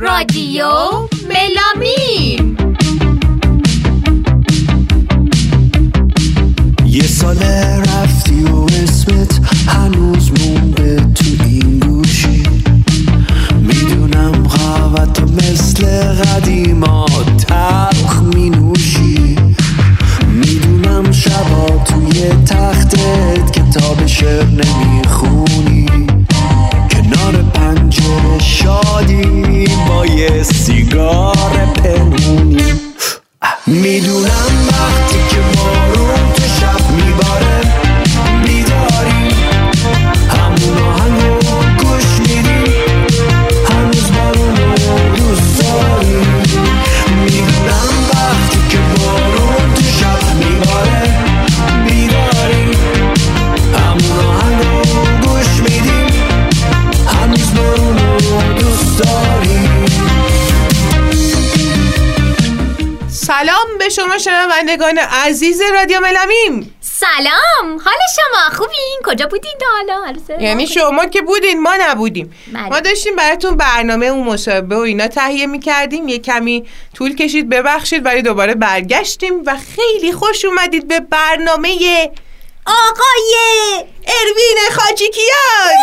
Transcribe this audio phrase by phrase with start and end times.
[0.00, 0.68] رادیو
[1.28, 2.56] ملامیم
[6.86, 7.42] یه سال
[7.78, 12.42] رفتی و اسمت هنوز مونده تو این گوشی.
[13.60, 17.06] می‌دونم قهوت مثل قدیما
[17.48, 19.36] تلخ می نوشی
[20.28, 25.86] می‌دونم شبا توی تختت کتاب شعر نمی‌خونی.
[26.90, 29.47] کنار پنجره شادی.
[30.42, 32.62] سیگار پنهونی.
[33.66, 34.57] می‌دونم
[64.88, 67.78] شنوندگان عزیز رادیو ملامیم سلام.
[67.84, 72.34] حال شما؟ خوبین کجا بودین تا حالا؟ یعنی شما که بودین ما نبودیم.
[72.52, 72.68] بله.
[72.68, 76.08] ما داشتیم براتون برنامه اون مصاحبه و اینا تهیه می‌کردیم.
[76.08, 82.10] یه کمی طول کشید ببخشید ولی دوباره برگشتیم و خیلی خوش اومدید به برنامه
[82.66, 83.34] آقای
[84.06, 85.78] اروین خاجیکیان.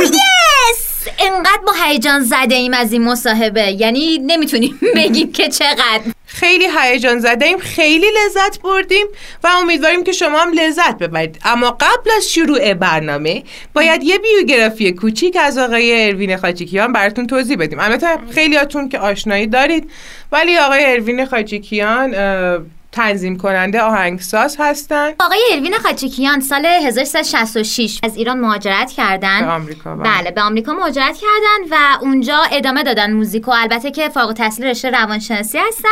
[0.00, 3.70] یس انقدر ما هیجان زده ایم از این مصاحبه.
[3.70, 6.00] یعنی نمی‌تونیم بگیم که چقدر.
[6.26, 9.06] خیلی هیجان زده ایم خیلی لذت بردیم
[9.44, 11.38] و امیدواریم که شما هم لذت ببرید.
[11.44, 13.42] اما قبل از شروع برنامه
[13.74, 17.78] باید یه بیوگرافی کوچیک از آقای اروین خاچیکیان براتون توضیح بدیم.
[17.80, 19.90] البته خیلیاتون که آشنایی دارید
[20.32, 22.58] ولی آقای اروین خاچیکیان اه،
[22.92, 29.96] تنظیم کننده آهنگساز هستن آقای اروین خاچیکیان سال 1366 از ایران مهاجرت کردن به آمریکا،
[29.96, 30.20] بله.
[30.20, 34.90] بله به آمریکا مهاجرت کردن و اونجا ادامه دادن موزیکو البته که فارغ التحصیل رشته
[34.90, 35.88] روانشناسی هستن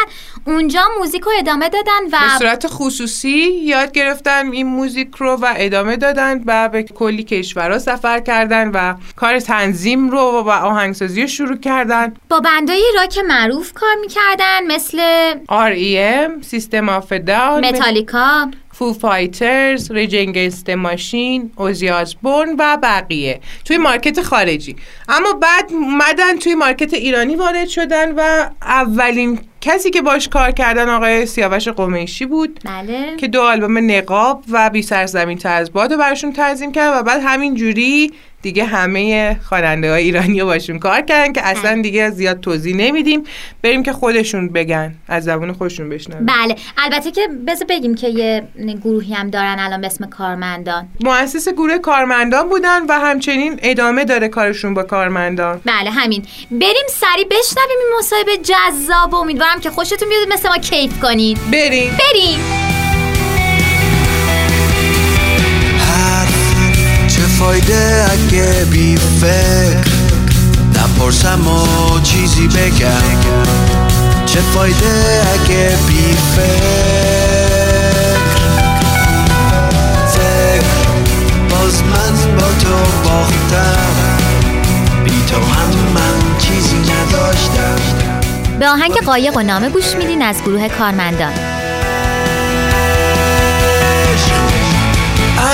[0.47, 5.97] اونجا موزیکو ادامه دادن و به صورت خصوصی یاد گرفتن این موزیک رو و ادامه
[5.97, 11.57] دادن و به کلی کشورها سفر کردن و کار تنظیم رو و آهنگسازی رو شروع
[11.57, 14.98] کردن با band ای راک معروف کار می‌کردن مثل
[15.48, 16.45] R.E.M.
[16.46, 21.51] System of a Down Metallica Foo Fighters Rage Against the Machine
[21.92, 24.77] Osbourne و بقیه توی market خارجی.
[25.09, 30.89] اما بعد اومدن توی market ایرانی وارد شدن و اولین کسی که باش کار کردن
[30.89, 32.61] آقای سیاوش قمیشی بود.
[32.65, 33.17] بله.
[33.17, 37.03] که دو آلبوم نقاب و بی سرزمین تر از باد رو براشون تنظیم کرد و
[37.03, 38.13] بعد همین جوری
[38.43, 43.23] دیگه همه خواننده های ایرانی رو باشون کار کردن که اصلا دیگه زیاد توضیح نمیدیم.
[43.63, 48.49] بریم که خودشون بگن از زبون خودشون بشنویم بله البته که بذار بگیم که یه
[48.85, 50.89] گروهی هم دارن الان به اسم کارمندان.
[51.01, 55.61] مؤسس گروه کارمندان بودن و همچنین ادامه داره کارشون با کارمندان.
[55.65, 56.23] بله همین.
[56.51, 61.39] بریم سری بشنویم این مصاحبه جذاب امیدوارم که خوشتون بیاد مثل ما کیف کنید.
[61.51, 61.91] بریم.
[61.91, 62.88] بریم.
[67.39, 69.91] فایده اگه بی فکر.
[70.75, 73.03] نپرسم و چیزی بگم.
[74.27, 76.59] چه فایده اگه بی فکر؟
[80.09, 80.65] فکر.
[81.51, 83.89] باز من با تو باختم.
[85.05, 87.79] بی تو هم من چیزی نداشتم.
[88.59, 91.33] به آهنگ قایق و نامه گوش میدین از گروه کارمندان.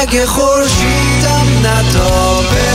[0.01, 1.14] اگه خورشیدم
[1.65, 2.71] نتابه.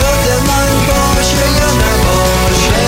[0.00, 2.84] یاد من باشه یا نباشه.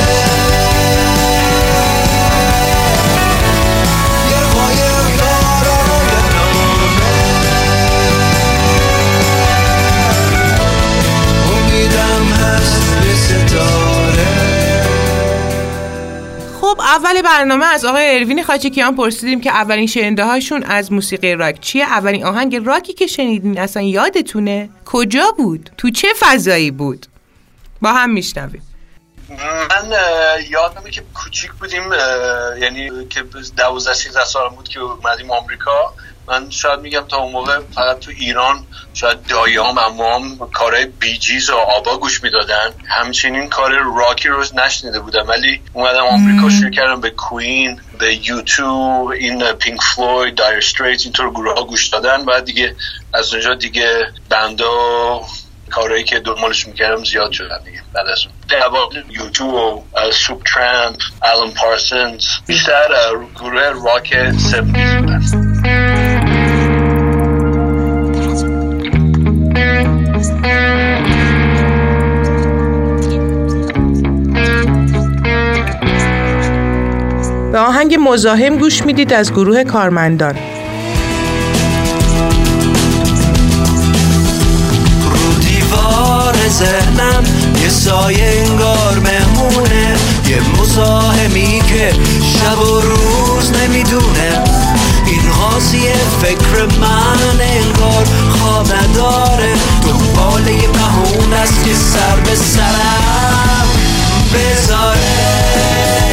[4.31, 7.06] یه قایق دارم و یه نامه
[11.53, 13.85] امیدم هست به ستاره.
[16.86, 21.84] اول برنامه از آقای اروین خاچکیان پرسیدیم که اولین شنیده هاشون از موسیقی راک چیه؟
[21.84, 27.06] اولین آهنگ راکی که شنیدین اصلا یادتونه؟ کجا بود؟ تو چه فضایی بود؟
[27.83, 28.62] با هم میشنویم.
[29.71, 29.92] من
[30.48, 31.92] یادمه که کوچیک بودیم
[32.60, 33.24] یعنی که
[33.56, 35.94] دوازده سیزده سالم بود که اومدیم آمریکا.
[36.28, 41.51] من شاید میگم تا اون موقع فقط تو ایران شاید دایام امام کارهای Bee Gees
[41.51, 42.71] و ABBA گوش می‌دادن.
[42.89, 49.09] همچنین کار راکی رو نشنیده بودم ولی اومدم آمریکا شروع کردم به Queen به U2
[49.09, 52.25] این Pink Floyd Dire Straits اینطور گروه ها گوش دادن.
[52.25, 52.77] و دیگه
[53.15, 55.21] از اونجا دیگه بندا
[55.71, 58.19] کارهایی که دنبالش می‌کردم زیاد شدن دیگه بعد از
[59.11, 59.83] یوتیوب و
[60.13, 62.89] سوپ ترامپ آلن پارسنز بیشتر
[63.34, 64.65] گروه راک 70
[65.01, 65.55] بودن.
[77.56, 80.34] به آهنگ مزاحم گوش می‌دید از گروه کارمندان.
[85.10, 87.24] رو دیوار ذهنم
[87.62, 89.97] یه سایه انگار مهمونه
[90.28, 91.92] یه مزاحمی که
[92.22, 94.44] شب و روز نمی‌دونه.
[95.06, 95.80] این قاضی
[96.22, 99.53] فکر من انگار خواب نداره.
[99.82, 103.66] دنبال یه بهون است که سر به سرم
[104.34, 106.05] بذاره.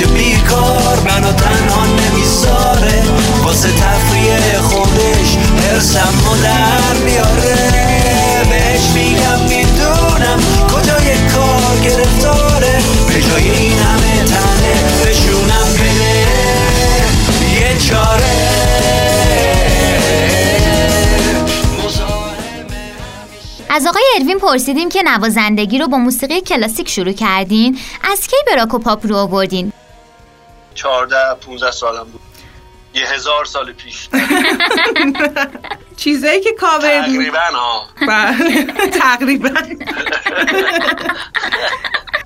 [0.00, 3.02] سمج بیکار منو تنها نمی‌ذاره.
[3.44, 7.56] واسه تفریه خودش هرسم و در میاره.
[8.50, 12.78] بهش میگم می‌دونم کجای کار گرفتاره.
[13.08, 14.74] به جای این همه تنه
[15.04, 16.26] بشونم بده.
[17.54, 18.50] یه چاره.
[23.72, 27.78] از آقای اروین پرسیدیم که نوازندگی رو با موسیقی کلاسیک شروع کردین.
[28.12, 29.72] از کی به راک و پاپ رو آوردین؟
[30.82, 32.20] 14 15 سالم بود.
[32.94, 34.08] یه هزار سال پیش.
[35.96, 38.64] چیزایی که کاور تقریبا ها بله.
[38.90, 39.50] تقریبا.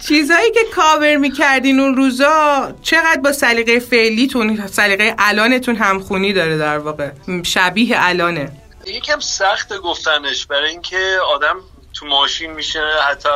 [0.08, 6.78] چیزایی که کاور می‌کردین اون روزا چقدر با سلیقه فعلیتون سلیقه الانتون همخونی داره در
[6.78, 7.10] واقع؟
[7.44, 8.52] شبیه الانه.
[8.86, 11.56] یکم سخت گفتنش برای اینکه آدم
[11.94, 12.80] تو ماشین میشه
[13.10, 13.28] حتی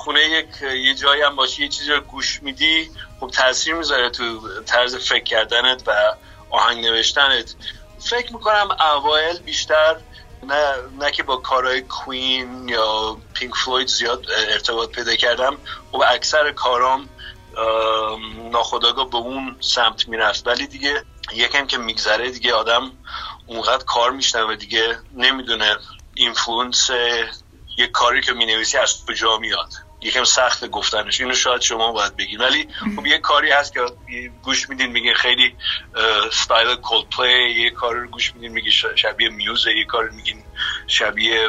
[0.00, 4.40] خونه یک یه جایی هم باشی یه چیزی رو گوش میدی خب تاثیر می‌ذاره تو
[4.66, 6.14] طرز فکر کردنت و
[6.50, 7.54] آهنگ نوشتنت.
[7.98, 9.96] فکر می‌کنم اوایل بیشتر
[10.42, 15.56] نه, نه که با کارهای کوین یا پینک فلوید زیاد ارتباط پیدا کردم
[15.92, 17.08] و اکثر کارام
[17.58, 20.46] ام، ناخودآگاه به اون سمت می‌رفت.
[20.46, 22.92] ولی دیگه یکم که میگذره دیگه آدم
[23.46, 25.76] اونقدر کار میشنوه دیگه نمی‌دونه
[26.14, 26.90] influence
[27.78, 29.89] یک کاری که می‌نویسی از کجا میاد.
[30.02, 31.20] یکم سخت گفتنش.
[31.20, 32.40] اینو شاید شما باید بگین.
[32.40, 33.80] ولی خب یه کاری هست که
[34.42, 35.56] گوش میدین میگین خیلی
[35.94, 40.44] اه، style Coldplay یه کار رو گوش میدین میگی شبیه Muse ه یه کار میگین
[40.86, 41.48] شبیه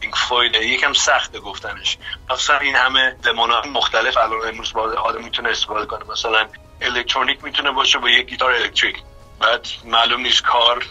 [0.00, 1.98] Pink Floyd یکم سخت گفتنش.
[2.30, 6.04] مثلا این همه ژانرای مختلف الان امروز با آدم می‌تونه استفاده کنه.
[6.12, 6.48] مثلا
[6.80, 8.96] الکترونیک می‌تونه باشه با یک گیتار الکتریک
[9.40, 10.86] بعد معلوم نیست کار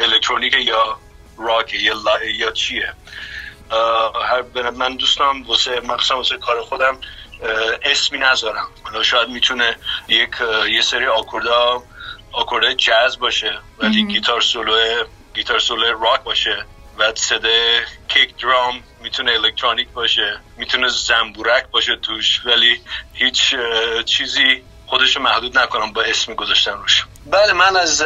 [0.00, 0.98] الکترونیک یا
[1.38, 1.94] راک یا,
[2.34, 2.94] یا چیه.
[4.76, 6.98] من دوست دارم واسه مخصوصا واسه کار خودم
[7.82, 8.68] اسمی نذارم.
[8.82, 9.76] حالا شاید می‌تونه
[10.08, 10.30] یک
[10.70, 11.82] یه سری آکوردا
[12.32, 15.04] آکورد جاز باشه ولی گیتار سولو
[15.34, 16.64] گیتار سولو راک باشه.
[16.98, 22.80] بعد صدای kick drum می‌تونه الکترونیک باشه می‌تونه زنبورک باشه توش ولی
[23.14, 23.54] هیچ
[24.04, 27.04] چیزی خودشو محدود نکنم با اسمی گذاشتن روش.
[27.26, 28.04] بله من از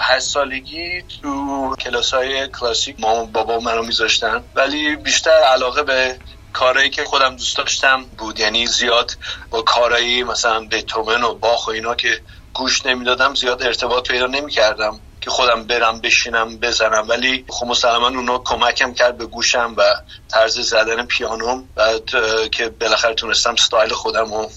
[0.00, 4.44] هشت سالگی تو کلاس های کلاسیک مامان بابا منو میذاشتن.
[4.54, 6.18] ولی بیشتر علاقه به
[6.52, 8.40] کارهایی که خودم دوست داشتم بود.
[8.40, 9.16] یعنی زیاد
[9.50, 12.20] با کارهایی مثلا بتوون و باخ و اینا که
[12.54, 15.00] گوش نمی‌دادم زیاد ارتباط پیدا نمی‌کردم.
[15.24, 17.04] که خودم برم بشینم بزنم.
[17.08, 19.82] ولی خب مسلما اونا کمکم کرد به گوشم و
[20.28, 22.04] طرز زدن پیانوم بعد
[22.50, 24.50] که بالاخره تونستم ستایل خودم رو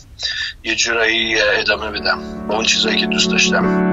[0.63, 3.88] یه جورایی ادامه بدم با اون چیزایی که دوست داشتم.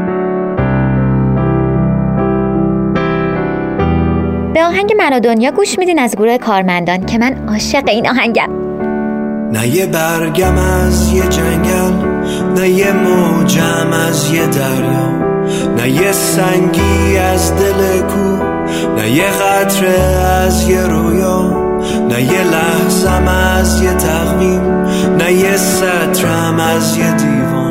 [4.54, 8.48] به آهنگ من و دنیا گوش میدین از گروه کارمندان که من عاشق این آهنگم.
[9.52, 11.92] نه یه برگم از یه جنگل
[12.54, 15.33] نه یه موجم از یه دریا.
[15.76, 18.36] نه یه سنگی از دل کو
[18.96, 19.98] نه یه قطره
[20.46, 21.64] از یه رویا
[22.08, 24.84] نه یه لحظم از یه تقویم
[25.18, 27.64] نه یه سطرم از یه دیوان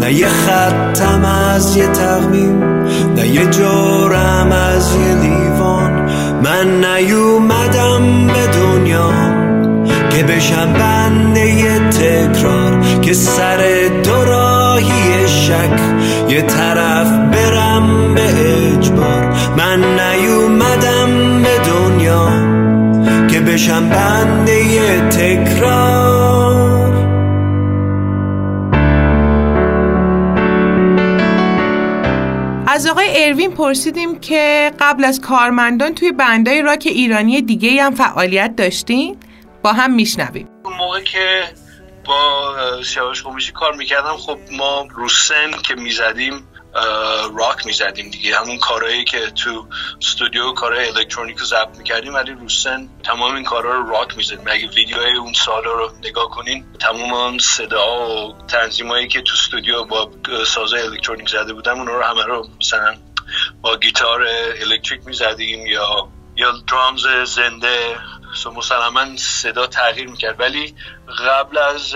[0.00, 2.62] نه یه خطم از یه تقویم
[3.16, 6.10] نه یه جورم از یه لیوان.
[6.42, 9.10] من نیومدم به دنیا
[10.10, 13.58] که بشم بنده یه تکرار که سر
[14.04, 15.80] دوراهی شک
[16.28, 16.97] یه طرف
[18.18, 19.24] به اجبار.
[19.56, 22.28] من نیومدم به دنیا
[23.26, 26.28] که بشم بنده یه تکرار.
[32.66, 38.56] از آقای اروین پرسیدیم که قبل از کارمندان توی بندای راک ایرانی دیگه هم فعالیت
[38.56, 39.16] داشتین؟
[39.62, 40.48] با هم میشنویم.
[40.64, 41.42] اون موقع که
[42.04, 46.32] با سیاوش قمیشی کار می‌کردم خب ما رو سن که می‌زدیم
[47.34, 48.38] راک می‌زدیم دیگه.
[48.38, 49.66] همون کارهایی که تو
[50.00, 54.44] استودیو کارهای الکترونیک رو ضبط می‌کردیم ولی رو سن تمام این کارها رو راک می‌زدیم
[54.46, 59.84] اگه ویدیوهای اون سالا رو نگاه کنین تمام اون صدا و تنظیمایی که تو استودیو
[59.84, 62.94] با اه، سازهای الکترونیک زده بودم اون رو همه رو مثلا
[63.62, 64.26] با گیتار
[64.60, 67.96] الکتریک می‌زدیم یا یا درامز زنده.
[68.56, 70.40] مسلما صدا تغییر می‌کرد.
[70.40, 70.74] ولی
[71.28, 71.94] قبل از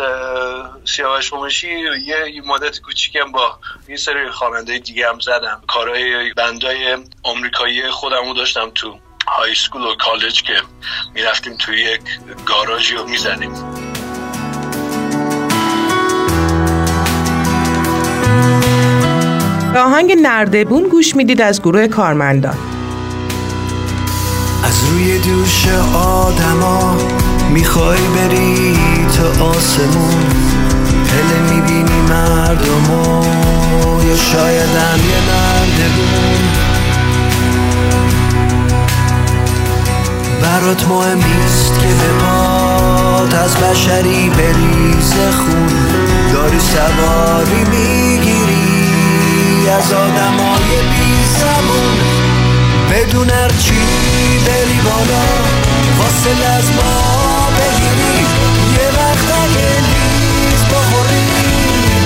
[0.84, 1.68] سیاوش قمشی
[2.06, 3.58] یه مدت کوچیکم با
[3.88, 5.62] یه سری خواننده دیگه هم زدم.
[5.68, 8.98] کارهای بندای آمریکایی خودم رو داشتم تو
[9.28, 10.62] های سکول و کالج که
[11.14, 12.00] می‌رفتیم توی یک
[12.46, 13.52] گاراژی رو می‌زدیم.
[19.72, 22.71] به آهنگ نردبون گوش می‌دید از گروه کارمندان.
[24.62, 26.96] از روی دوش آدما
[27.50, 28.76] می‌خوای بری
[29.16, 30.26] تا آسمون؟
[31.12, 33.24] هله می‌بینی مردمو؟
[34.08, 36.42] یا شایدم یه نردبون
[40.42, 45.66] برات مهم نیست که به پات از بشری بریز خون.
[46.32, 51.01] داری سواری می‌گیری از آدمای بی
[52.92, 53.74] بدون هرچی
[54.46, 55.24] بری بالا
[55.98, 58.26] فاصل از ما بگیری.
[58.72, 61.26] یه وقت اگه نیست بخوری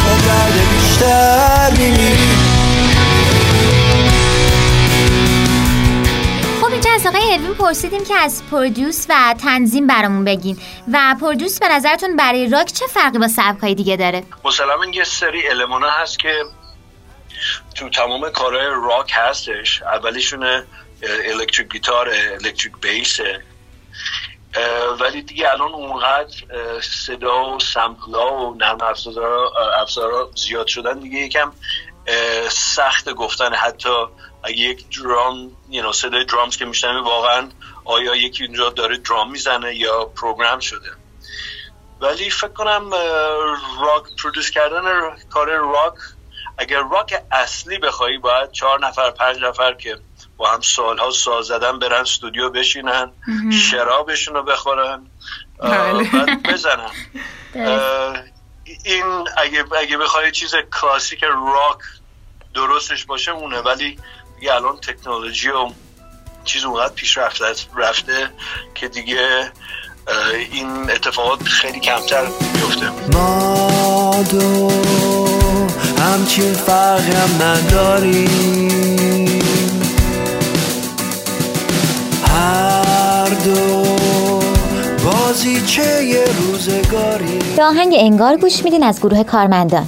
[0.05, 2.29] با درد بیشتر میمیری.
[6.61, 10.59] خب اینجا از آقای اروین پرسیدیم که از پرودیوس و تنظیم برامون بگین.
[10.93, 15.49] و پرودیوس به نظرتون برای راک چه فرقی با سبکای دیگه داره؟ مسلما یه سری
[15.49, 16.33] المانا هست که
[17.75, 19.83] تو تمام کارهای راک هستش.
[19.83, 20.67] اولیشونه
[21.03, 23.21] electric guitar electric bass
[25.01, 26.37] ولی دیگه الان اونقدر
[26.81, 28.79] صدا و sample ا و نرم
[29.81, 31.53] افزارا زیاد شدن دیگه یکم
[32.51, 33.55] سخت گفتن.
[33.55, 34.07] حتی
[34.45, 37.49] اگه یک درام you know, صدای drums که میشنوی واقعا
[37.85, 40.89] آیا یکی اونجا داره درام می‌زنه یا program شده.
[42.01, 42.91] ولی فکر کنم
[43.81, 45.95] راک پرودوس کردن کار راک
[46.59, 49.99] اگر راک اصلی بخوایی باید چهار نفر پنج نفر که
[50.37, 53.13] با هم سالها ساز زدن برن استودیو بشینن
[53.71, 55.07] شرابشون رو بخورن
[55.59, 56.91] بعد بزنن.
[58.85, 59.05] این
[59.37, 61.79] اگه, اگه بخوای چیز کلاسیک راک
[62.55, 63.99] درستش باشه اونه ولی
[64.41, 65.71] دیگه الان تکنولوژی و
[66.45, 67.45] چیز اونقدر پیش رفته,
[67.77, 68.31] رفته
[68.75, 69.53] که دیگه
[70.51, 72.91] این اتفاقات خیلی کمتر میفته.
[73.13, 74.86] ما دو
[76.07, 79.29] همچین فرقی هم نداریم
[82.27, 83.83] هر دو
[85.05, 87.39] بازی چه یه روزگاری.
[87.57, 89.87] به آهنگ انگار گوش میدین از گروه کارمندان.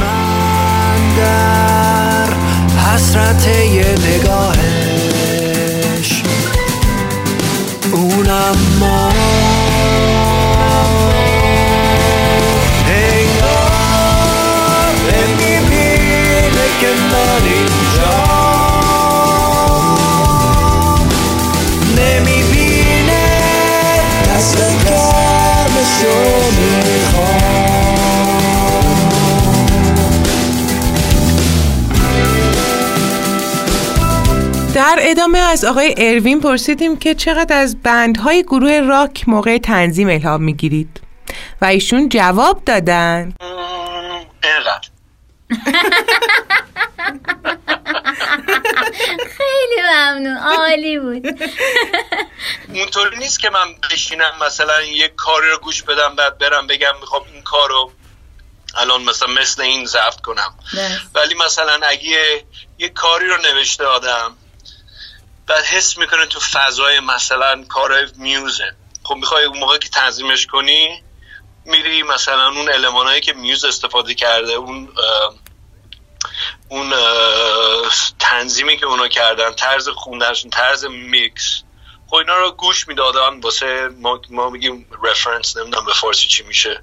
[0.00, 2.32] من در
[2.78, 4.62] حسرت یه نگاهش.
[7.92, 9.12] اونم ما
[26.02, 27.62] می‌خوام.
[34.74, 40.42] در ادامه از آقای اروین پرسیدیم که چقدر از بندهای گروه راک موقع تنظیم الهام
[40.42, 41.00] می‌گیرید؟
[41.60, 43.32] و ایشون جواب دادن.
[44.42, 44.88] اینقدر
[49.82, 50.36] ممنون.
[50.36, 51.26] عالی بود.
[52.74, 57.22] اونطوری نیست که من بشینم مثلا یک کاری رو گوش بدم بعد برم بگم می‌خوام
[57.32, 57.92] این کار رو
[58.74, 60.54] الان مثلا مثل این ضبط کنم.
[61.14, 62.44] ولی مثلا اگه
[62.78, 64.36] یه کاری رو نوشته آدم
[65.46, 68.74] بعد حس می‌کنه تو فضای مثلا کار میوزه.
[69.02, 71.02] خب می‌خوای اون موقع که تنظیمش کنی
[71.64, 74.88] میری مثلا اون المانایی که میوز استفاده کرده اون
[76.68, 76.92] اون
[78.18, 81.62] تنظیمی که اونا کردن طرز خوندنشون طرز میکس
[82.06, 86.80] خب اینا رو گوش می‌دادن واسه ما, ما میگیم رفرنس نمی‌دونم به فارسی چی میشه.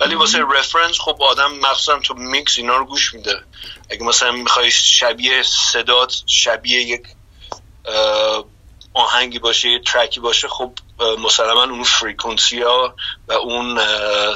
[0.00, 3.40] ولی واسه reference خب آدم مخصوصا تو میکس اینا رو گوش میده.
[3.90, 7.02] اگه مثلا می‌خوای شبیه صدات شبیه یک
[8.94, 10.72] آهنگی باشه یه track ی باشه خب
[11.18, 12.94] مسلما اون frequency ها
[13.28, 13.80] و اون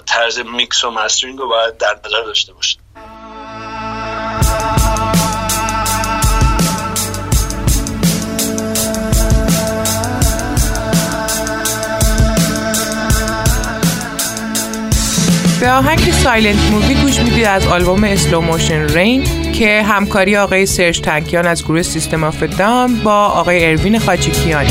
[0.00, 2.78] طرز میکس و mastering رو باید در نظر داشته باشه.
[15.62, 21.00] به آهنگ Silent Movie گوش می‌دید از آلبوم Slow Motion Rain که همکاری آقای سرج
[21.00, 24.66] تنکیان از گروه System of a Down با آقای اروین خاچیکیان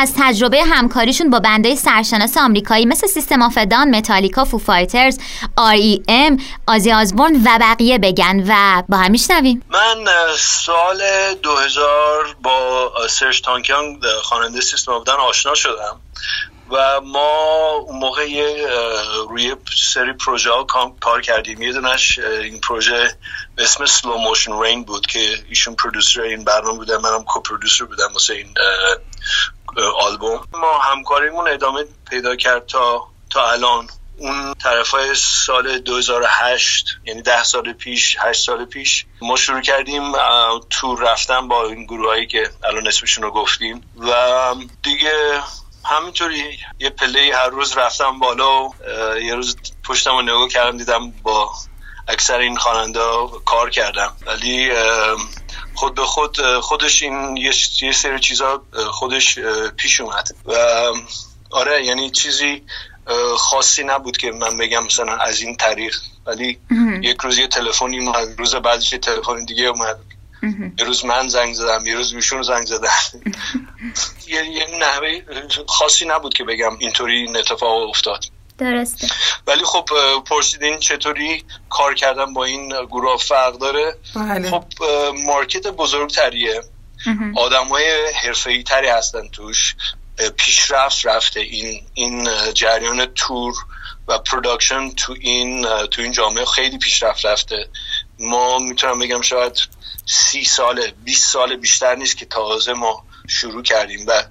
[0.00, 4.58] از تجربه همکاریشون با band های سرشناس آمریکایی مثل System of a Down، Metallica، Foo
[4.58, 5.18] Fighters،
[5.56, 9.62] R.E.M.، Ozzy Osbourne و بقیه بگن و با هم میشنویم.
[9.70, 10.06] من
[10.38, 11.02] سال
[11.42, 16.00] 2000 با سرج تانکیان خواننده System of a Down آشنا شدم
[16.70, 18.26] و ما اون موقع
[19.28, 19.56] روی
[19.94, 20.66] سری پروژه ها
[21.00, 21.62] کار کردیم.
[21.62, 23.16] یه دونش این پروژه
[23.56, 28.12] به اسم Slow Motion Rain بود که ایشون producer این برنامه بودن منم co-producer بودم
[28.12, 28.54] واسه این
[29.78, 30.46] آلبوم.
[30.52, 33.88] ما همکاریمون ادامه پیدا کرد تا تا الان.
[34.18, 40.12] اون طرف های سال 2008 یعنی ده سال پیش هشت سال پیش ما شروع کردیم
[40.70, 43.82] تور رفتن با این گروه هایی که الان اسمشون رو گفتیم.
[43.96, 45.40] و دیگه
[45.84, 48.74] همینطوری یه پله هر روز رفتم بالا و
[49.22, 51.50] یه روز پشتم رو نگاه کردم دیدم با
[52.08, 53.00] اکثر این خواننده
[53.44, 54.70] کار کردم ولی
[55.74, 57.36] خود به خود خودش این
[57.82, 59.38] یه سری چیزا خودش
[59.76, 60.28] پیش اومد.
[60.46, 60.54] و
[61.50, 62.62] آره یعنی چیزی
[63.36, 65.96] خاصی نبود که من بگم مثلا از این طریق.
[66.26, 66.58] ولی
[67.02, 69.98] یک روز یه تلفنی اومد روز بعدش یه تلفن دیگه اومد.
[70.78, 72.88] یه روز من زنگ زدم یه روز ایشون زنگ زدم
[74.28, 75.20] یه, یه نحوه
[75.68, 78.24] خاصی نبود که بگم اینطوری این اتفاق افتاد.
[78.60, 79.08] درسته.
[79.46, 79.88] ولی خب
[80.28, 84.50] پرسیدین چطوری کار کردن با این گروه فرق داره؟ بله.
[84.50, 84.64] خب
[85.24, 86.62] market بزرگتریه.
[87.36, 89.74] آدم های حرفه‌ای تری هستن توش.
[90.36, 93.54] پیشرفت رفته این این جریان تور
[94.08, 97.68] و production تو این تو این جامعه خیلی پیشرفت رفته.
[98.18, 99.58] ما می‌تونم بگم شاید
[100.06, 104.22] سی ساله 20 سال بیشتر نیست که تازه ما شروع کردیم و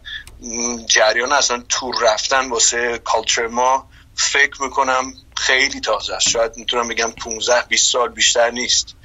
[0.86, 3.90] جریان اصلا تور رفتن واسه culture ما
[4.20, 6.30] فکر می‌کنم خیلی تازه است.
[6.30, 8.96] شاید می‌تونم بگم 15 20 سال بیشتر نیست.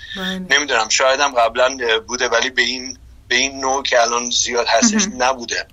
[0.51, 2.99] نمی‌دونم شاید هم قبلا بوده ولی به این
[3.29, 5.67] به این نوع که الان زیاد هستش نبوده.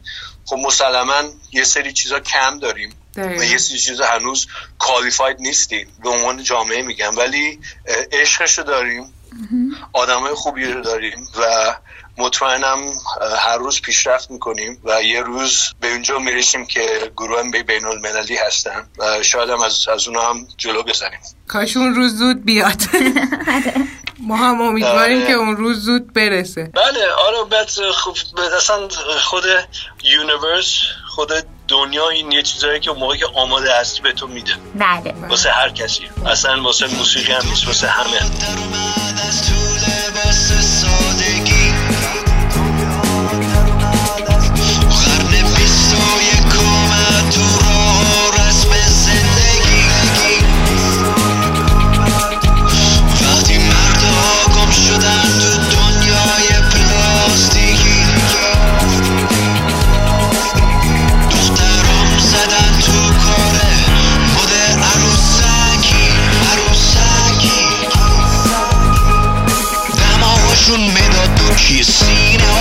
[0.45, 4.47] خب مسلما یه سری چیزا کم داریم و یه سری چیزا هنوز
[4.79, 5.87] کالیفاید نیستیم.
[6.03, 7.17] به عنوان جامعه میگم.
[7.17, 7.59] ولی
[8.11, 9.13] عشقش رو داریم.
[9.93, 11.75] آدمای خوبی رو داریم و
[12.17, 12.93] مطمئنم
[13.37, 18.87] هر روز پیشرفت می‌کنیم و یه روز به اونجا می‌رسیم که گروه بین المللی هستن
[18.97, 21.19] و شاید هم از, از اونا هم جلو بزنیم.
[21.47, 22.81] کاش اون روز زود بیاد.
[24.27, 26.71] ما هم امیدواریم که اون روز زود برسه.
[26.73, 28.15] بله آره بعد خب
[28.57, 28.87] اصلا
[29.19, 29.43] خود
[30.03, 30.73] یونیورس
[31.07, 31.31] خود
[31.67, 34.51] دنیا این یه چیزایی که موقعی که آماده هستی به تو میده.
[34.75, 35.13] بله.
[35.29, 36.03] واسه هر کسی.
[36.25, 38.19] اصلا واسه موسیقی هم نیست واسه همه.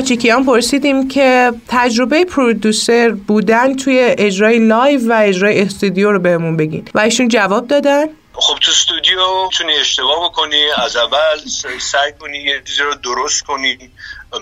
[0.00, 6.88] خاچیکیان پرسیدیم که تجربه producer بودن توی اجرای live و اجرای استودیو رو بهمون بگین.
[6.94, 8.06] و ایشون جواب دادن.
[8.32, 11.38] خب تو استودیو می‌تونی اشتباه بکنی از اول
[11.80, 13.78] سعی کنی یه چیزی رو درست کنی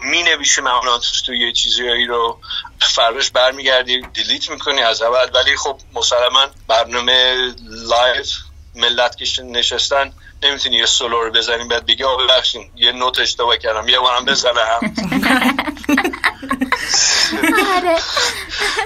[0.05, 2.39] می نویسی اگه ملودی تو یه چیزی رو
[2.81, 5.27] فالش برمیگردی delete می‌کنی از اول.
[5.35, 7.35] ولی خب مسلما برنامه
[7.71, 8.31] live
[8.75, 13.57] ملت که نشستن نمی‌تونی یه سولو رو بزنیم بعد بگی آه ببخشین یه نوت اشتباه
[13.57, 14.81] کردم یه بارم بزنم.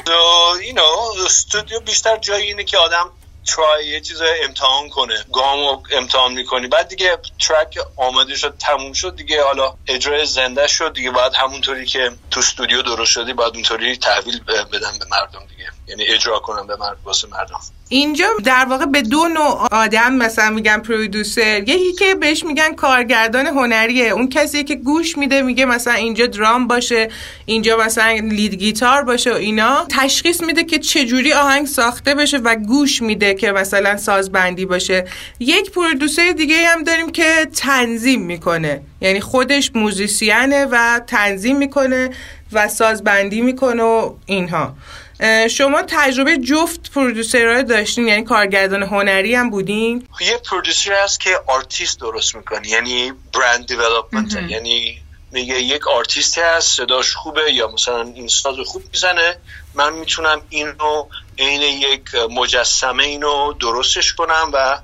[0.06, 0.20] so,
[0.66, 3.10] you know, استودیو بیشتر جایی اینه که آدم
[3.46, 6.66] ترای یه چیز امتحان کنه گام امتحان می‌کنی.
[6.66, 11.10] بعد دیگه ترک آماده شد تموم شد دیگه حالا اجرای زنده شد دیگه.
[11.10, 15.70] بعد همونطوری که تو استودیو درست شدی بعد اونطوری تحویل بدن به مردم دیگه.
[15.92, 17.60] یعنی اجرا کنم به مرد واسه مردم.
[17.88, 21.58] اینجا در واقع به دو نوع آدم مثلا میگن پرودوسر.
[21.60, 24.08] یکی که بهش میگن کارگردان هنریه.
[24.08, 27.08] اون کسی که گوش میده میگه مثلا اینجا درام باشه
[27.46, 29.86] اینجا مثلا lead guitar باشه و اینا.
[29.90, 35.04] تشخیص میده که چجوری آهنگ ساخته بشه و گوش میده که مثلا سازبندی باشه.
[35.40, 38.82] یک producer دیگه هم داریم که تنظیم می‌کنه.
[39.00, 42.10] یعنی خودش musician ه و تنظیم می‌کنه
[42.52, 44.74] و سازبندی می‌کنه و اینها.
[45.50, 51.40] شما تجربه جفت producer ها داشتین یعنی کارگردان هنری هم بودین؟ یه producer هست که
[51.46, 54.98] آرتیست درست می‌کنه یعنی brand development یعنی
[55.32, 59.36] میگه یک آرتیستی هست صداش خوبه یا مثلا این ساز خوب می‌زنه
[59.74, 61.06] من می‌تونم اینو
[61.38, 64.78] عین یک مجسمه اینو درستش کنم و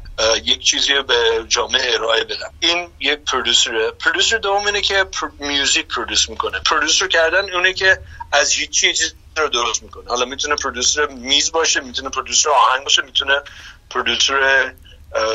[0.45, 2.53] یک چیزی به جامعه ارائه بدم.
[2.61, 3.91] این یک پرودوسره.
[3.91, 5.05] پرودوسر دوم اینه که
[5.39, 6.61] میوزیک پرودوس می‌کنه.
[6.67, 7.99] پرودوسر کردن اونه که
[8.33, 9.05] از هیچ چیزی
[9.41, 10.09] رو درست می‌کنه.
[10.09, 13.43] حالا می‌تونه پرودوسر میز باشه می‌تونه پرودوسر آهنگ باشه می‌تونه
[13.91, 14.73] پرودوسر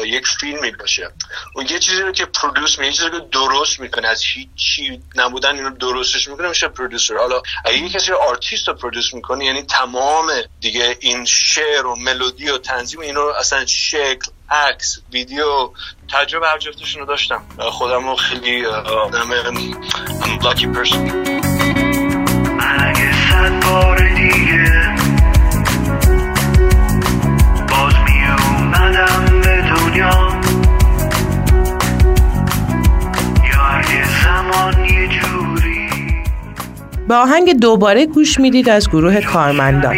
[0.06, 1.12] یک فیلمی باشه
[1.56, 5.70] اون یه چیزی رو که produce می‌کنه چیزی رو درست می‌کنه از هیچی نبودن اینو
[5.70, 10.98] درستش می‌کنه میشه producer حالا اگه یه کسی آرتیست رو produce می‌کنه یعنی تمام دیگه
[11.00, 15.72] این شعر و ملودی و تنظیم اینو اصلا شکل عکس ویدیو
[16.14, 17.44] تجربه هر جفتشون رو داشتم.
[17.60, 19.34] خودم رو خیلی آدم
[20.44, 20.68] lucky
[23.44, 24.96] person بار دیگه
[27.70, 30.30] باز می اومدم به دنیا
[33.44, 35.90] یا یه زمان یه جوری
[37.08, 39.98] با آهنگ دوباره گوش می‌دید از گروه کارمندان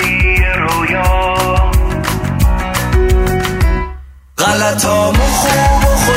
[4.37, 6.13] غلطامو خوب و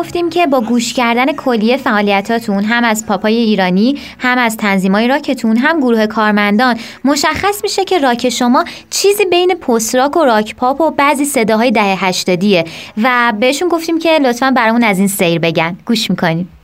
[0.00, 5.56] گفتیم که با گوش کردن کلیه فعالیتاتون هم از پاپای ایرانی هم از تنظیمای راکتون
[5.56, 10.80] هم گروه کارمندان مشخص میشه که راک شما چیزی بین پست راک و راک پاپ
[10.80, 12.64] و بعضی صداهای دهه هشتادیه.
[13.02, 15.78] و بهشون گفتیم که لطفا برامون از این سیر بگن.
[15.86, 16.56] گوش می‌کنیم.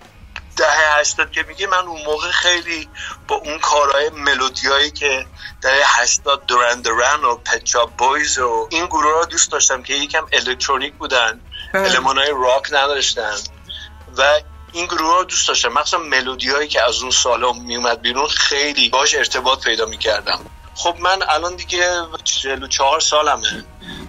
[0.57, 2.89] دهه هشتاد که میگه من اون موقع خیلی
[3.29, 5.27] با اون کارهای ملودیایی که
[5.63, 10.27] دهه هشتاد دوران دوران و پچا بویز و این گروه را دوست داشتم که یکم
[10.33, 11.41] الکترونیک بودن.
[11.85, 13.35] علمان های راک نداشتن.
[14.19, 14.41] و
[14.73, 15.69] این گروه رو دوست داشتم.
[15.69, 20.41] مخصوصا ملودی هایی که از اون سالا میومد بیرون خیلی باش ارتباط پیدا می‌کردم.
[20.75, 21.91] خب من الان دیگه
[22.25, 23.65] 44 سالمه.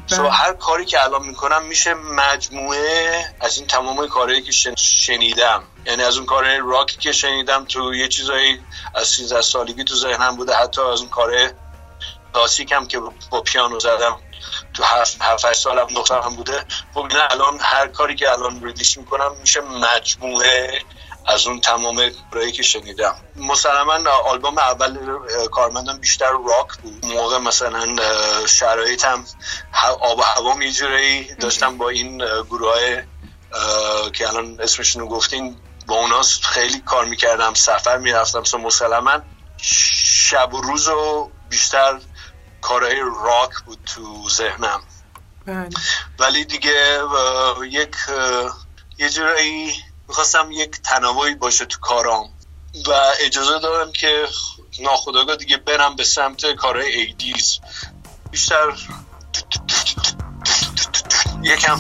[0.07, 5.63] سو هر کاری که الان می‌کنم میشه مجموعه از این تمام کارهایی که شنیدم.
[5.85, 8.61] یعنی از اون کارهای راکی که شنیدم تو یه چیزایی
[8.95, 10.55] از 13 سالگی تو ذهنم بوده.
[10.55, 11.53] حتی از اون کاره
[12.33, 12.99] کلاسیک هم که
[13.29, 14.19] با پیانو زدم.
[14.77, 16.65] تو هفت هفت سالم دخترم بوده.
[16.93, 20.81] خب اینا الان هر کاری که الان ریلیش می‌کنم میشه مجموعه
[21.25, 23.15] از اون تمام کارهایی که شنیدم.
[23.35, 24.97] مسلما آلبوم اول
[25.51, 27.05] کارمندم بیشتر راک بود.
[27.05, 27.95] موقع مثلا
[28.45, 29.25] شرایطم
[30.01, 33.03] آب و هوا یه جورایی داشتم با این گروه
[34.13, 38.43] که الان اسمشون رو گفتین با اونا خیلی کار می‌کردم سفر می‌رفتم.
[38.43, 39.21] سو مسلما
[39.61, 41.99] شب و روز و بیشتر
[42.61, 44.79] کارهای راک بود تو ذهنم.
[45.45, 45.69] بله.
[46.19, 46.99] ولی دیگه
[47.69, 47.95] یک
[48.97, 49.73] یه جورایی
[50.07, 52.29] می‌خواستم یک تنوعی باشه تو کارام.
[52.87, 52.91] و
[53.25, 54.25] اجازه دارم که
[54.83, 57.59] ناخداگاه دیگه برم به سمت کارهای ایدیز
[58.31, 58.73] بیشتر
[61.43, 61.79] یکم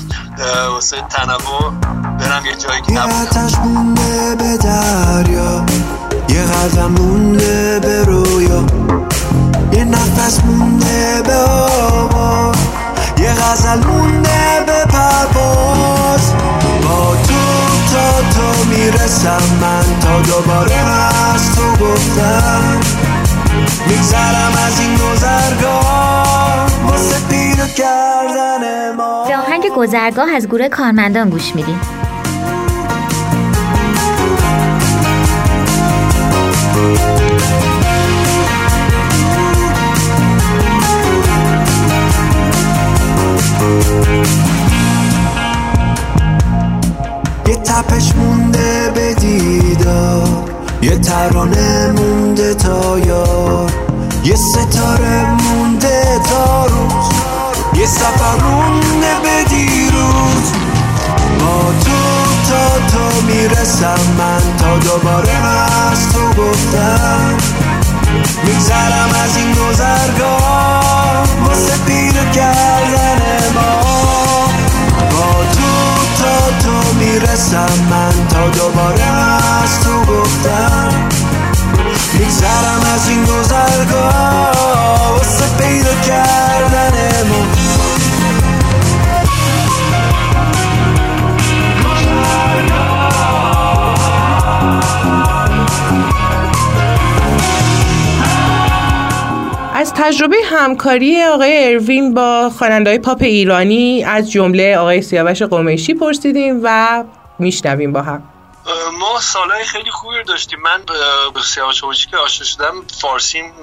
[0.69, 1.71] واسه تنوع
[2.19, 3.59] برم یه جایی که یه نبودم.
[3.59, 5.65] مونده به دریا
[6.29, 8.16] یه قدم مونده به یه
[11.25, 12.51] به آوا
[13.19, 16.33] یه غزل مونده به پرواز.
[16.83, 17.43] با تو
[17.93, 22.79] تا تو می‌رسم من تا دوباره از تو گفتم.
[23.87, 26.67] میگذرم از این گذرگاه.
[26.87, 29.23] واسه پیدا کردن ما.
[29.47, 31.79] آهنگ گذرگاه از گروه کارمندان گوش میدیم
[69.27, 73.21] از این گذرگاه واسه پیدا کردن
[73.55, 73.81] ما.
[75.11, 75.73] با تو
[76.23, 80.89] تا تو می‌رسم من تا دوباره از تو گفتم.
[82.13, 84.46] میگذرم از این گذرگاه.
[99.99, 107.03] تجربه همکاری آقای اروین با خواننده‌های پاپ ایرانی از جمله آقای سیاوش قمیشی پرسیدیم و
[107.39, 108.23] میشنویم با هم.
[108.97, 110.59] ما سالهای خیلی خوبی رو داشتیم.
[110.59, 110.83] من
[111.33, 113.53] با سیاوش که آشنا شدم فارسیم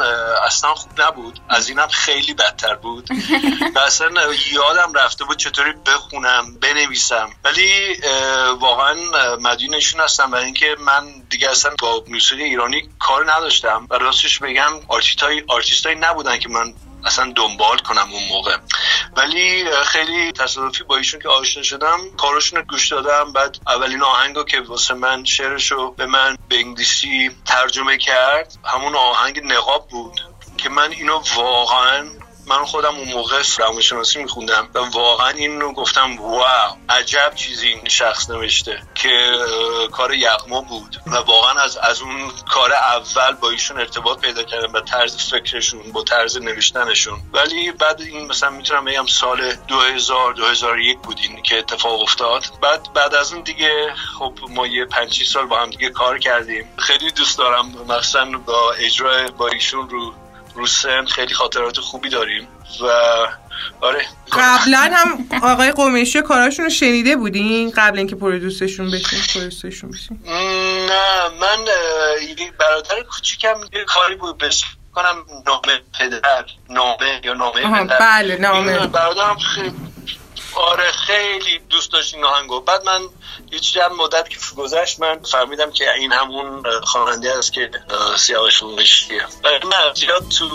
[0.46, 1.40] اصلا خوب نبود.
[1.48, 3.08] از اینم خیلی بدتر بود.
[3.74, 4.10] و اصلا
[4.52, 7.30] یادم رفته بود چطوری بخونم بنویسم.
[7.44, 7.96] ولی
[8.60, 8.94] واقعا
[9.40, 13.86] مدیونشون هستم برای اینکه من دیگه اصلا با موسیقی ایرانی کار نداشتم.
[13.90, 16.74] و راستش بگم artist ای artist ایی نبودن که من
[17.06, 18.56] اصلا دنبال کنم اون موقع.
[19.16, 24.44] ولی خیلی تصادفی با ایشون که آشنا شدم کاراشون رو گوش دادم بعد اولین آهنگو
[24.44, 30.20] که واسه من شعرشو به من به انگلیسی ترجمه کرد همون آهنگ نقاب بود
[30.56, 32.06] که من اینو واقعا
[32.46, 36.44] من خودم اون موقع روانشناسی میخوندم و واقعا این رو گفتم واو
[36.88, 39.38] عجب چیزی این شخص نوشته که
[39.92, 40.96] کار یغما بود.
[41.06, 45.92] و واقعا از از اون کار اول با ایشون ارتباط پیدا کردم با طرز فکرشون
[45.92, 47.18] با طرز نوشتنشون.
[47.32, 52.44] ولی بعد این مثلا می‌تونم بگم سال 2000 2001 بود این که اتفاق افتاد.
[52.62, 56.68] بعد بعد از اون دیگه خب ما یه 5 سال با هم دیگه کار کردیم.
[56.78, 60.14] خیلی دوست دارم مثلا با اجرای با ایشون رو
[60.54, 62.48] رو سن خیلی خاطرات خوبی داریم
[62.80, 62.86] و
[63.80, 64.06] آره.
[64.32, 70.20] قبلا هم آقای قمیشی کاراشون رو شنیده بودین؟ قبل اینکه پرودوسرشون بشین پرودوسرشون بشین.
[70.86, 71.64] نه من
[72.38, 74.64] یه برادر کوچیکم یه کاری بود بهش
[74.94, 77.98] کنم نامه پدر نامه یا نامه پدر.
[77.98, 78.86] بله، نامه.
[78.86, 79.72] برادرم خیلی
[80.56, 83.00] آره خیلی دوست داشت این آهنگو بعد من
[83.52, 87.70] یه چند مدت که گذشت من فهمیدم که این همون خواننده است که
[88.16, 88.62] سیاوش
[89.44, 90.48] ولی من زیاد تو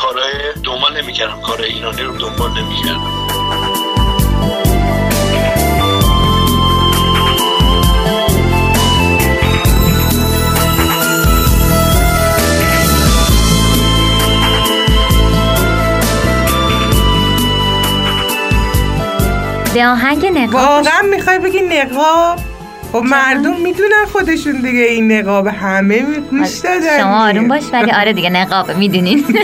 [0.00, 1.42] کارهای دنبال نمی‌کردم.
[1.42, 3.27] کارهای ایرانی رو دنبال نمی‌کردم.
[19.74, 20.54] به آهنگ نقاب.
[20.54, 22.38] واقعا می‌خوای بگی نقاب؟
[22.92, 27.48] خب مردم می‌دونن خودشون دیگه این نقاب همه می- گوش دادن شما آروم.
[27.48, 29.24] باش ولی آره دیگه نقابه می‌دونین.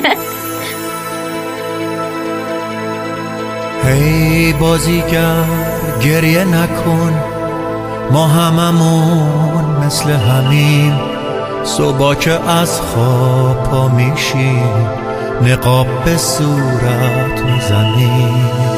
[3.84, 5.44] هی بازیگر
[6.04, 7.14] گریه نکن
[8.10, 10.92] ما هممون مثل همین
[11.64, 14.88] صبح که از خواب پا میشیم
[15.42, 18.73] نقاب به صورت می‌زنیم.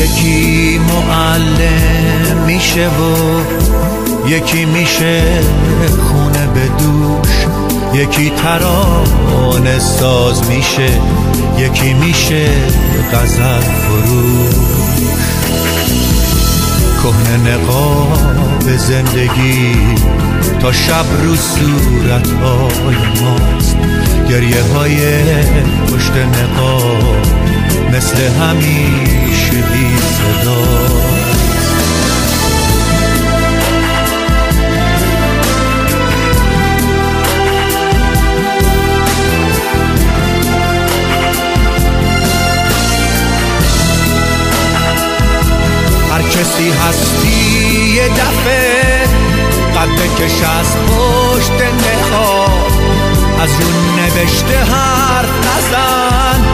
[0.00, 3.40] یکی معلم میشه و
[4.28, 5.22] یکی میشه
[6.08, 7.46] خونه به دوش.
[7.94, 10.90] یکی ترانه ساز میشه
[11.58, 12.48] یکی میشه
[13.12, 14.54] غزل فروش.
[17.02, 19.76] کهنه نقاب زندگی
[20.60, 23.76] تا شب رو صورت های ماست.
[24.28, 24.96] گریه های
[25.86, 27.26] پشت نقاب
[27.92, 30.90] مثل همیشه بی صدا
[46.10, 47.49] هر کسی هستی
[50.20, 52.72] بکش از پشت نخواب
[53.40, 56.44] از رو نوشته حرف نزن.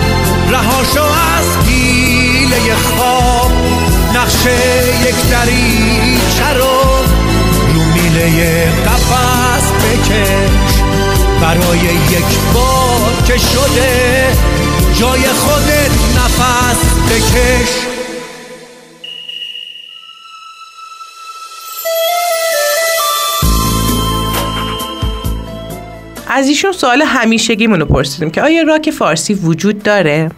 [0.50, 3.52] رهاشو از پیله خواب
[4.14, 4.58] نقشه
[5.08, 7.04] یک دریچه رو
[7.74, 10.80] رو میله قفص بکش.
[11.40, 14.26] برای یک بار که شده
[14.94, 16.78] جای خودت نفس
[17.10, 17.95] بکش.
[26.36, 30.30] از ایشون سوال همیشگیمون رو پرسیدیم که آیا راک فارسی وجود داره؟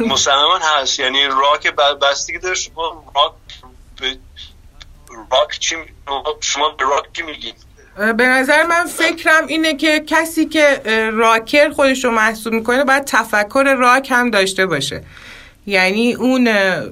[0.00, 1.00] مسلما هست.
[1.00, 3.32] یعنی راک بستگی داره شما راک
[4.00, 4.18] به
[5.30, 5.76] راک چی
[6.40, 7.54] شما به راک چی میگید
[7.96, 10.80] به نظر من فکرم اینه که کسی که
[11.12, 15.04] راکر خودش رو محسوب می‌کنه باید تفکر راک هم داشته باشه.
[15.66, 16.48] یعنی اون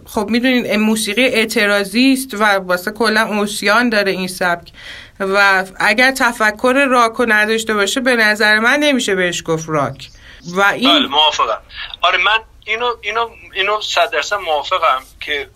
[0.06, 4.72] خب می‌دونین موسیقی اعتراضی است و واسه کلا اوسیان داره این سبک.
[5.20, 10.10] و اگر تفکر راک رو نداشته باشه به نظر من نمیشه بهش گفت راک.
[10.56, 11.58] و بله این موافقم.
[12.00, 15.48] آره من اینو اینو اینو صد درصد موافقم که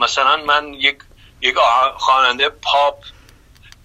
[0.00, 0.98] مثلا من یک
[1.40, 1.54] یک
[1.96, 3.04] خواننده پاپ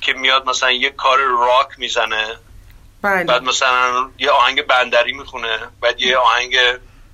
[0.01, 2.35] که میاد مثلا یک کار راک می‌زنه.
[3.01, 3.23] بله.
[3.23, 6.57] بعد مثلا یه آهنگ بندری می‌خونه بعد یه آهنگ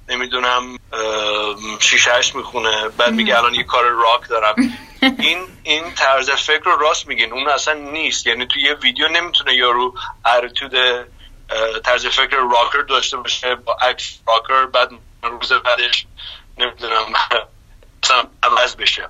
[0.09, 0.79] نمی‌دونم
[1.79, 4.55] شیشه هشت می‌خونه بعد میگه الان یه کار راک دارم.
[5.19, 7.33] این این طرز فکر رو راست میگین.
[7.33, 8.27] اون اصلا نیست.
[8.27, 9.93] یعنی تو یه ویدیو نمی‌تونه یارو
[10.25, 10.73] ارتود
[11.83, 14.89] طرز فکر راکر داشته باشه با عکس راکر بعد
[15.23, 16.05] روز بعدش
[16.57, 17.13] نمی‌دونم
[18.43, 19.09] عوض بشه.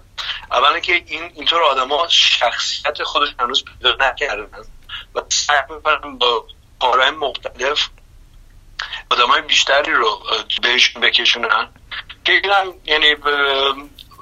[0.51, 4.63] اولا که این اینطور آدما شخصیت خودش هنوز پیدا نکردن.
[5.15, 6.45] و سعی می‌کنن با
[6.79, 7.89] کارهای مختلف
[9.12, 10.19] آدم های بیشتری رو
[10.62, 11.67] بهشون بکشونن.
[12.26, 13.15] که این هم یعنی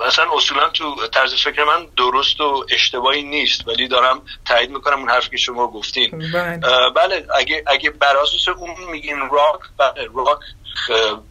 [0.05, 5.09] اصلا اصولا تو طرز فکر من درست و اشتباهی نیست ولی دارم تایید می‌کنم اون
[5.09, 6.31] حرفی که شما گفتین.
[6.33, 6.89] بله.
[6.89, 10.39] بله اگه اگه بر اساس اون میگین راک بله راک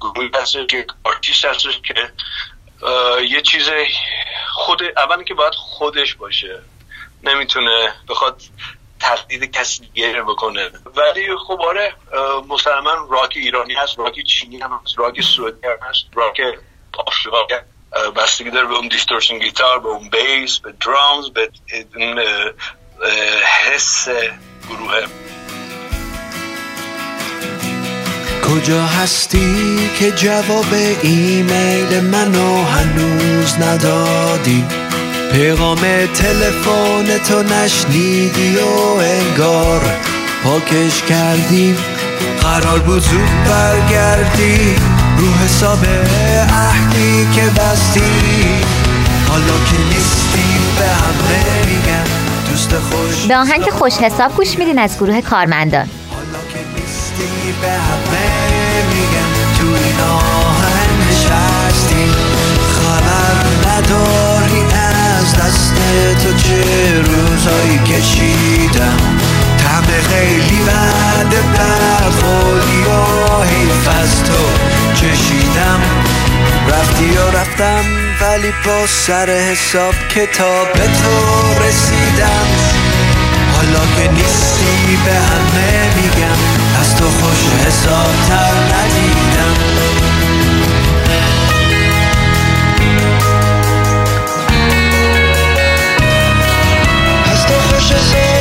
[0.01, 2.13] گروهی هست که آرتیست هستش که
[3.23, 3.71] یه چیز
[4.53, 6.63] خود اولا که باید خودش باشه.
[7.23, 8.43] نمی‌تونه بخواد
[9.11, 10.71] تقلید کسی دیگه بکنه.
[10.97, 11.95] ولی خب آره
[12.49, 16.41] مسلما راک ایرانی هست راک چینی هم هست راک سعودی هم هست راک
[17.07, 17.39] آفریقا
[17.93, 21.51] اه، بستگی داره به اون distortion گیتار به اون bass به drums به
[21.95, 22.19] اون
[23.65, 24.09] حس
[24.69, 25.07] گروه.
[28.49, 34.90] کجا هستی که جواب ایمیل منو هنوز ندادی؟
[35.33, 35.81] پیغام
[36.15, 39.81] تلفن تو نشنیدی و انگار
[40.45, 41.75] پاکش کردی.
[42.43, 44.77] قرار بود زود برگردی.
[45.19, 45.85] رو حساب
[46.49, 48.01] عهدی که بستی.
[49.29, 52.05] حالا که نیستی به همه میگن
[52.51, 55.91] دوست خوش به آهنگ خوش حساب گوش میدین از گروه کارمندان.
[56.11, 58.27] حالا که نیستی به همه
[58.89, 60.91] میگن تو این آهنگ
[62.73, 64.30] خبر نداری
[65.31, 65.75] از دست
[66.23, 66.65] تو چه
[67.03, 68.97] روزایی کشیدم؟
[69.59, 71.35] طعم خیلی بعد
[72.21, 74.45] خودی و حیف از تو
[74.95, 75.81] چشیدم.
[76.69, 77.85] رفتی و رفتم
[78.21, 82.47] ولی با سر حساب کتاب تو رسیدم.
[83.57, 86.41] حالا که نیستی به همه میگم
[86.81, 89.80] از تو خوش حساب تر ندیدم.
[97.93, 98.40] از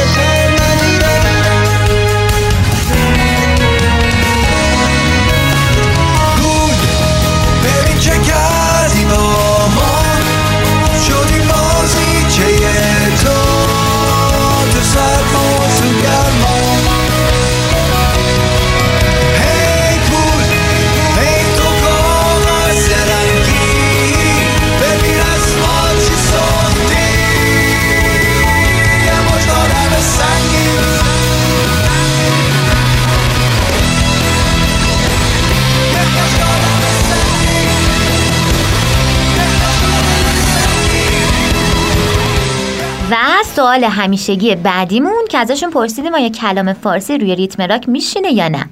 [43.80, 48.70] سوال همیشگی بعدیمون که ازشون پرسیدیم آیا کلام فارسی روی ریتم راک میشینه یا نه؟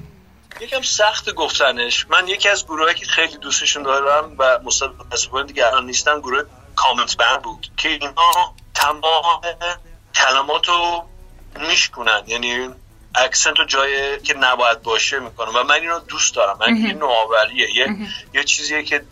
[0.60, 2.06] یکم سخت گفتنش.
[2.10, 6.42] من یکی از گروهایی که خیلی دوستشون دارم و متاسفانه دیگه الان نیستن گروه
[6.76, 9.40] کامنت بند بود که اینا تمام
[10.14, 11.04] کلمات رو
[11.68, 12.68] میشکنن یعنی
[13.14, 16.58] اکسنت رو جای که نباید باشه می‌کنم و من اینو دوست دارم.
[16.60, 17.76] من این نوآوریه.
[17.76, 17.96] یه
[18.34, 19.04] یه چیزیه که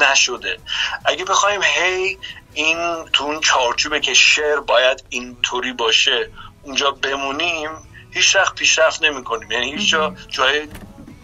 [0.00, 0.58] نشده.
[1.04, 2.18] اگه بخوایم هی
[2.54, 6.30] این تو اون چارچوبه که شعر باید اینطوری باشه
[6.62, 7.70] اونجا بمونیم
[8.10, 10.68] هیچ وقت پیشرفت نمی کنیم یعنی هیچ جا جای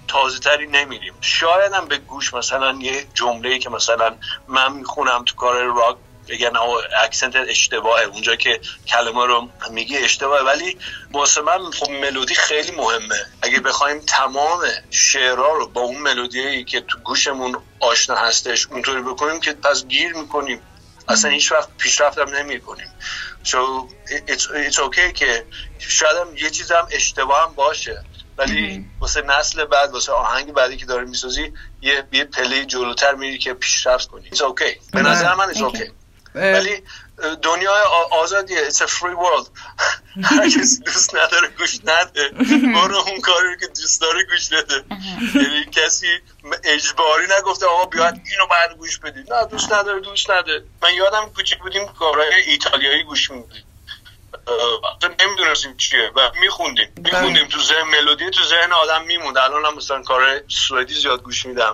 [0.08, 1.14] تازه تری نمیریم.
[1.20, 4.14] شاید هم به گوش مثلا یه جمله که مثلا
[4.48, 5.96] من می‌خونم تو کار راک
[6.28, 6.52] بگن
[7.02, 8.04] اکسنت اشتباهه.
[8.04, 10.42] اونجا که کلمه رو میگی اشتباهه.
[10.42, 10.78] ولی
[11.10, 13.26] واسه من خب ملودی خیلی مهمه.
[13.42, 14.60] اگه بخوایم تمام
[14.90, 20.12] شعرها رو با اون ملودی که تو گوشمون آشنا هستش اونطوری بکنیم که پس گیر
[20.12, 20.62] می‌کنیم.
[21.08, 22.92] اصلا هیچ وقت پیشرفت هم نمی کنیم
[23.44, 23.56] so
[24.28, 25.46] it's, it's okay که
[25.78, 28.04] شاید هم یه چیز هم اشتباه هم باشه.
[28.38, 31.52] ولی واسه نسل بعد واسه آهنگ بعدی که داره می‌سازی
[31.82, 34.30] یه یه پله جلوتر میری که پیشرفت کنی.
[34.30, 34.90] It's okay.
[34.92, 35.90] به نظر من it's okay.
[36.34, 36.82] ولی
[37.42, 38.68] دنیای آزادیه.
[38.68, 39.50] It's a free world.
[40.30, 42.28] هر کسی دوست نداره گوش نده.
[42.74, 44.84] برو اون کاری که دوست داره گوش نده.
[45.42, 46.06] یعنی کسی
[46.64, 50.64] اجباری نگفته آقا بیاد اینو بعد گوش بدید نه دوست نداره دوست نده.
[50.82, 53.64] من یادم کوچیک بودیم کارهای ایتالیایی گوش میدیم
[55.20, 56.10] نمی‌دونستیم چیه.
[56.16, 56.88] و میخوندیم.
[56.96, 57.46] میخوندیم.
[57.46, 59.38] تو ذهن ملودی تو ذهن آدم میموند.
[59.38, 61.72] الان هم مثلا کار سوئدی زیاد گوش میدم.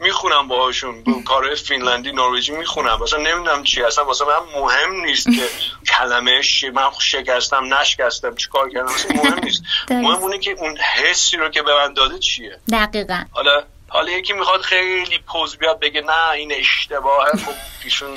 [0.00, 1.04] می‌خونم باهاشون.
[1.28, 2.98] کار فینلندی نروژی می‌خونم.
[3.02, 5.48] مثلا نمی‌دونم چی اصلا واسه من مهم نیست که
[5.96, 6.40] کلمه
[6.74, 8.34] من شکستم نشکستم.
[8.34, 9.62] چیکار کردم؟ اصلا مهم نیست.
[9.90, 12.58] مهم اونه که اون حسی رو که به من داده چیه.
[12.72, 13.24] دقیقا.
[13.30, 17.36] حالا حالا یکی می‌خواد خیلی پوز بیاد بگه نه این اشتباهه.
[17.36, 17.52] خب
[17.84, 18.08] ایشون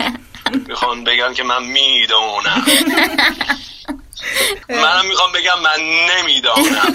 [0.67, 2.65] می‌خوان بگن که من می‌دونم.
[4.69, 5.79] منم می‌خوام بگم من
[6.17, 6.93] نمی‌دانم.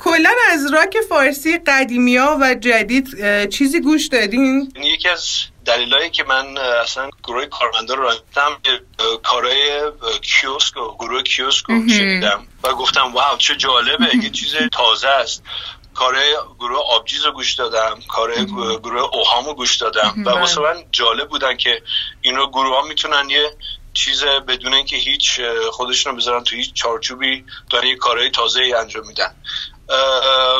[0.00, 3.08] کلا از راک فارسی قدیمی ها و جدید
[3.50, 5.28] چیزی گوش دادین؟ یکی از
[5.66, 8.60] دلیلایی که من اصلا گروه کارمندا رو رفتم
[9.22, 9.80] کارهای
[10.22, 15.42] کیوسک و گروه کیوسک رو شنیدم و گفتم واو چه جالبه یه چیز تازه است.
[15.94, 16.16] کار
[16.58, 21.28] گروه آبجیز رو گوش دادم کار گروه اوهام رو گوش دادم و واسه من جالب
[21.28, 21.82] بودن که
[22.20, 23.50] این رو گروه ها می‌تونن یه
[23.94, 25.40] چیز بدون اینکه هیچ
[25.72, 29.34] خودشون رو بذارن تو هیچ چارچوبی دارن یه کارهای تازه انجام میدن.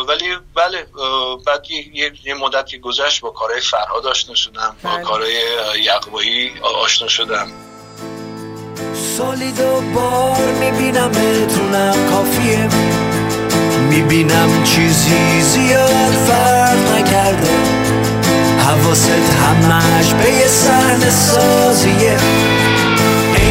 [0.09, 0.87] ولی بله
[1.47, 5.35] بعد یه, یه مدت که گذشت با کارهای فرهاد آشنا شدم با کارهای
[5.83, 7.53] یقبایی آشنا شدم.
[9.17, 12.69] سالی دو بار می‌بینم اتونم کافیه.
[13.89, 17.51] می‌بینم چیزی زیاد فرق نکرده.
[18.59, 22.19] حواست همش به یه سحن سازیه.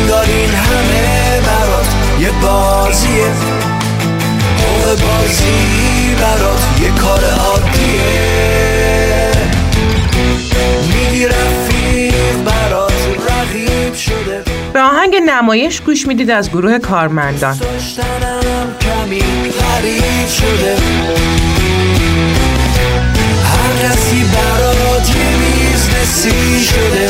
[0.04, 1.88] انگار این همه برات
[2.20, 3.32] یه بازیه.
[4.60, 8.02] موقع بازی برات یه کار عادیه.
[10.94, 12.94] میگی رفیق برات
[13.30, 14.44] رقیب شده.
[14.74, 17.60] به آهنگ نمایش گوش می‌دید از گروه کارمندان.
[18.82, 19.22] کمی
[19.60, 20.78] غریب شده.
[23.44, 27.10] هر کسی برات یه بیزنسی شده.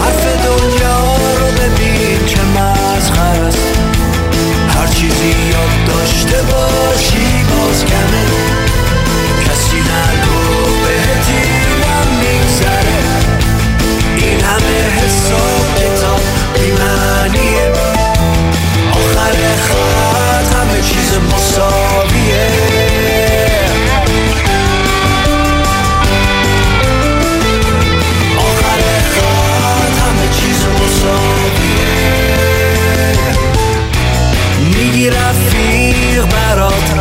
[0.00, 2.20] حرف دنیا رو ببین
[2.56, 3.78] مسخر است.
[4.68, 5.34] هر چیزی
[5.86, 8.24] داشته باشی باز کمه.
[9.44, 10.40] کسی نگو
[10.84, 13.02] بهت اینم میگذره.
[14.16, 16.20] این همه حساب کتاب
[16.54, 17.72] بیمعنیه.
[18.92, 19.32] آخر
[20.82, 22.71] چیز مساویه.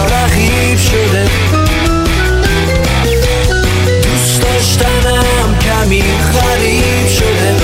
[0.05, 1.29] رقیب شده.
[4.03, 7.55] دوست داشتنم کمی غریب شده.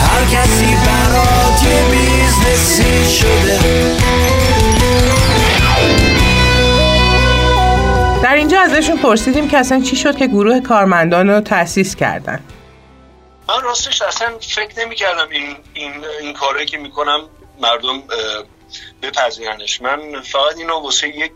[0.00, 3.58] هر کسی برات یه business ی شده.
[8.22, 12.40] در اینجا ازشون پرسیدیم که اصلا چی شد که گروه کارمندان رو تأسیس کردن؟
[13.48, 17.20] من راستش اصلا فکر نمی کردم این, این, این کاری که می‌کنم
[17.60, 18.02] مردم
[19.02, 19.82] بپذیرنش.
[19.82, 21.32] من فقط اینو واسه یک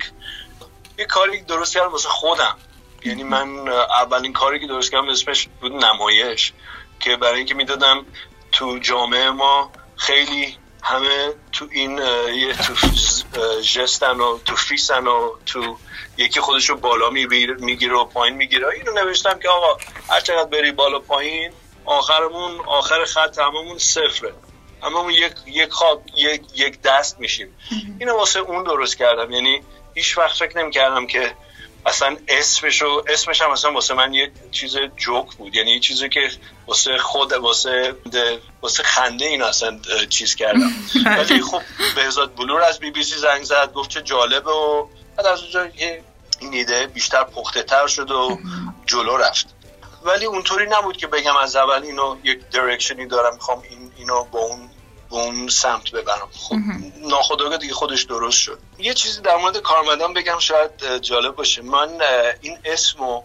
[0.99, 2.57] یک کاری درست کردم واسه خودم.
[3.05, 6.53] یعنی من اولین کاری که درست کردم اسمش بود نمایش
[7.01, 8.07] که برای اینکه می‌دادم
[8.53, 12.75] تو جامعه ما خیلی همه تو این یه تو
[13.61, 15.79] جستن و تو فیسن و تو
[16.17, 18.69] یکی خودش رو بالا می‌گیره و پایین می‌گیره.
[18.69, 19.79] اینو نوشتم که آقا
[20.09, 21.53] هر چقدر بری بالا پایین
[21.85, 24.35] آخرمون آخر خط هممون صفره.
[24.87, 27.57] هممون یک یک خواب یک یک دست میشیم.
[27.99, 29.31] اینو واسه اون درست کردم.
[29.31, 29.63] یعنی
[29.95, 31.35] هیچ وقت فکر نمی‌کردم که
[31.87, 35.55] اصلا اسمشو اسمش هم اصلا واسه من یک چیز جوک بود.
[35.57, 36.31] یعنی یه چیزی که
[36.67, 37.95] واسه خود واسه
[38.63, 39.79] واسه خنده این اصلا
[40.11, 40.71] چیز کردم.
[41.19, 41.61] ولی خب
[41.97, 45.67] بهزاد بلور از بی بی سی زنگ زد گفت چه جالبه و بعد از اونجا
[45.67, 46.03] یه-
[46.41, 48.39] این ایده بیشتر پخته تر شد و
[48.87, 49.47] جلو رفت.
[50.03, 54.39] ولی اونطوری نبود که بگم از اول اینو یک درکشنی دارم می‌خوام این اینو با
[54.39, 54.71] اون
[55.11, 56.29] به اون سمت ببرم.
[56.33, 56.57] خب
[57.09, 58.59] ناخودآگاه دیگه خودش درست شد.
[58.79, 61.63] یه چیزی در مورد کارمندان بگم شاید جالب باشه.
[61.63, 61.89] من
[62.41, 63.23] این اسمو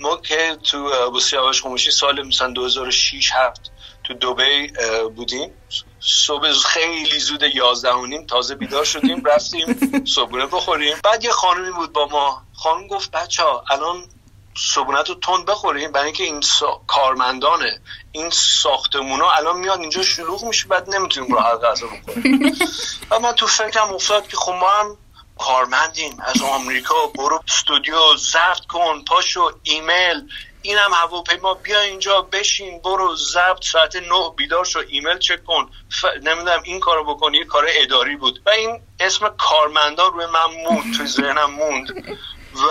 [0.00, 3.70] ما که تو با سیاوش خموشی سال مثلا 2006 هفت
[4.04, 5.52] تو دبی اه، بودیم.
[6.00, 10.96] صبح خیلی زود یازده و نیم تازه بیدار شدیم رفتیم صبحونه بخوریم.
[11.04, 12.42] بعد یه خانمی بود با ما.
[12.54, 14.04] خانم گفت بچه ها الان
[14.56, 15.92] صبحونت رو تند بخوریم.
[15.92, 16.80] برای اینکه این سا...
[16.86, 17.80] کارمندانه
[18.12, 22.58] این ساختمونا الان میاد اینجا شلوغ میشه بعد نمی‌تونیم راحت غذا بخوریم.
[23.10, 24.96] و من تو فکرم افتاد که خب ما هم
[25.38, 26.16] کارمندیم.
[26.22, 30.28] از آمریکا برو استودیو ضبط کن پاشو ایمیل.
[30.62, 33.64] اینم هواپیما بیا اینجا بشین برو ضبط.
[33.64, 35.70] ساعت نه بیدار شو ایمیل چک کن.
[35.90, 36.04] ف...
[36.04, 38.42] نمی‌دونم این کارو بکن یه کار اداری بود.
[38.46, 42.18] و این اسم کارمندان روی من موند توی ذهنم موند.
[42.54, 42.66] و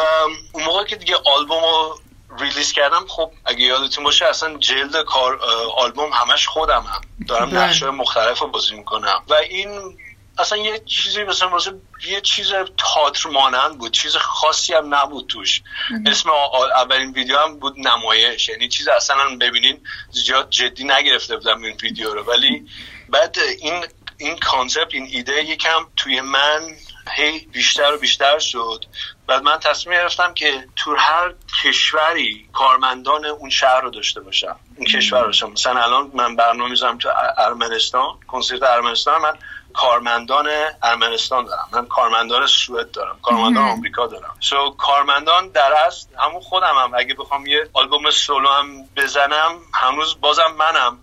[0.52, 2.00] اون موقع که دیگه آلبوم رو
[2.40, 5.40] release کردم خب اگه یادتون باشه اصلا جلد کار
[5.78, 7.02] آلبوم همش خودمم.
[7.28, 7.60] دارم بله.
[7.60, 9.24] نقش‌های مختلف رو بازی می‌کنم.
[9.30, 9.98] و این
[10.38, 11.72] اصلا یه چیزی مثلا واسه
[12.08, 13.92] یه چیز تاتر مانند بود.
[13.92, 15.62] چیز خاصی هم نبود توش.
[16.06, 16.30] اسم
[16.76, 18.50] اولین ویدیو هم بود نمایش.
[18.50, 22.24] یعنی چیز اصلا ببینین زیاد جدی نگرفته بودم این ویدیو رو.
[22.24, 22.68] ولی
[23.10, 23.86] بعد این
[24.18, 26.76] این concept این ایده یکم توی من
[27.16, 28.86] هی بیشتر و بیشتر شد.
[29.28, 31.34] بعد من تصمیم گرفتم که تو هر
[31.64, 36.70] کشوری کارمندان اون شهر رو داشته باشم اون کشور رو داشتم مثلا الان من برنامه
[36.70, 39.34] می‌زنم تو ار- ارمنستان کنسرت ارمنستان من
[39.74, 40.50] کارمندان
[40.84, 41.70] ارمنستان دارم.
[41.74, 44.36] من کارمندان سوئد دارم کارمندان آمریکا دارم.
[44.40, 50.20] سو کارمندان در اصل همون خودم هم اگه بخوام یه آلبوم سولو هم بزنم هنوز
[50.22, 51.00] بازم منم.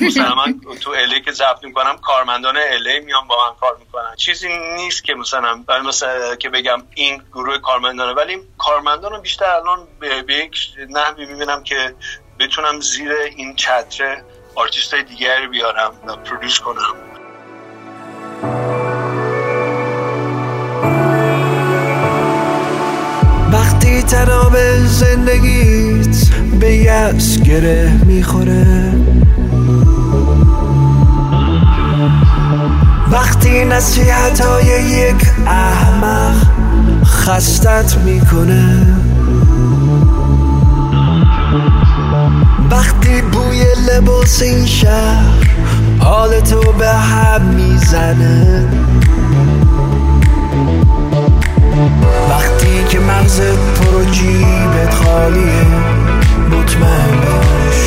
[0.00, 4.16] مثلا من تو الی که ضبط می‌کنم کارمندان الی میان با من کار می‌کنن.
[4.16, 8.12] چیزی نیست که مثلا مثلا که بگم این گروه کارمندانه.
[8.12, 10.56] ولی کارمندان بیشتر الان به, یک
[10.90, 11.94] نحوی می‌بینم که
[12.38, 14.22] بتونم زیر این چتر
[14.54, 16.94] آرتیست های دیگری بیارم و produce کنم.
[23.52, 26.16] وقتی طناب زندگیت
[26.60, 28.92] به یأس گره می‌خوره
[33.54, 36.34] نصیحت های یک احمق
[37.04, 38.86] خستت می‌کنه.
[42.70, 45.48] وقتی بوی لباس این شهر
[46.00, 48.68] حالتو به هم می‌زنه.
[52.30, 55.66] وقتی که مغزت پر و جیبت خالیه
[56.50, 57.80] مطمئن باش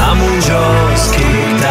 [0.00, 1.62] همونجاست که یک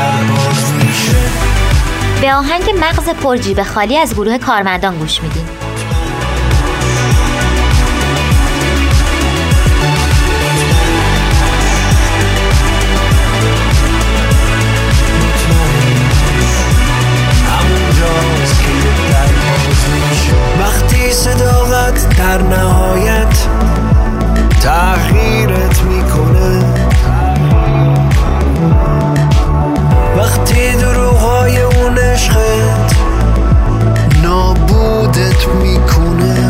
[2.24, 5.45] به آهنگ مغز پرجیب خالی از گروه کارمندان گوش میدیم
[20.59, 23.47] وقتی صداقت در نهایت
[24.61, 25.22] تغییرت
[35.16, 36.49] نابودت می‌کنه.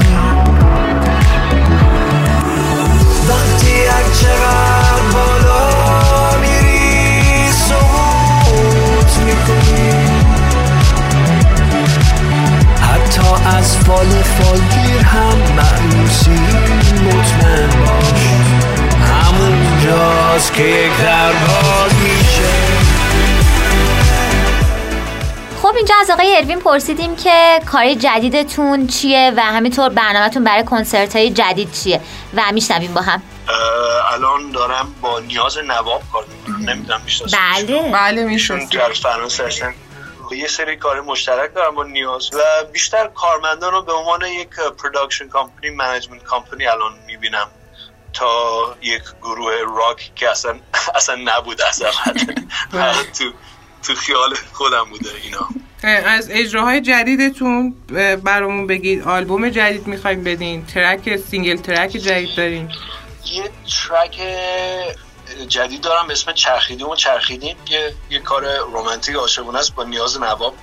[3.29, 7.51] وقتی هر چقدر بالا میری
[9.25, 9.93] می‌کنی.
[12.81, 13.21] حتی
[13.57, 16.39] از فال فالگیر هم معروسی
[17.05, 18.23] مطمئن باش.
[19.23, 23.02] همونجاست که یک در باز میشه.
[25.73, 31.15] خب اینجا از آقای اروین پرسیدیم که کار جدیدتون چیه و همینطور برنامهتون برای کنسرت
[31.15, 32.01] های جدید چیه
[32.33, 33.21] و میشنویم با هم.
[34.13, 36.69] الان دارم با نیاز نواب کار می‌کنم.
[36.69, 37.91] نمی‌دونم می‌شناسم بله.
[37.91, 39.73] بله میشون در فرانسه هستن.
[40.31, 42.39] یه سری کار مشترک دارم با نیاز و
[42.71, 44.49] بیشتر کارمندان رو به عنوان یک
[44.83, 47.47] production company management company الان می‌بینم.
[48.13, 48.29] تا
[48.81, 50.59] یک گروه راک که اصلا
[50.95, 51.91] اصلا نبود اصلا.
[52.71, 53.31] فقط تو
[53.83, 55.47] تو خیال خودم بوده اینا.
[55.87, 57.75] از اجراهای جدیدتون
[58.23, 59.07] برامون بگید.
[59.07, 60.65] آلبوم جدید می‌خوایم بدین.
[60.65, 62.71] track single track جدید دارین.
[63.25, 63.51] یه
[63.87, 64.21] track
[65.47, 70.19] جدید دارم به اسم چرخیدیم و چرخیدیم که یه کار رومانتیک عاشقانه است با نیاز
[70.21, 70.55] نواب.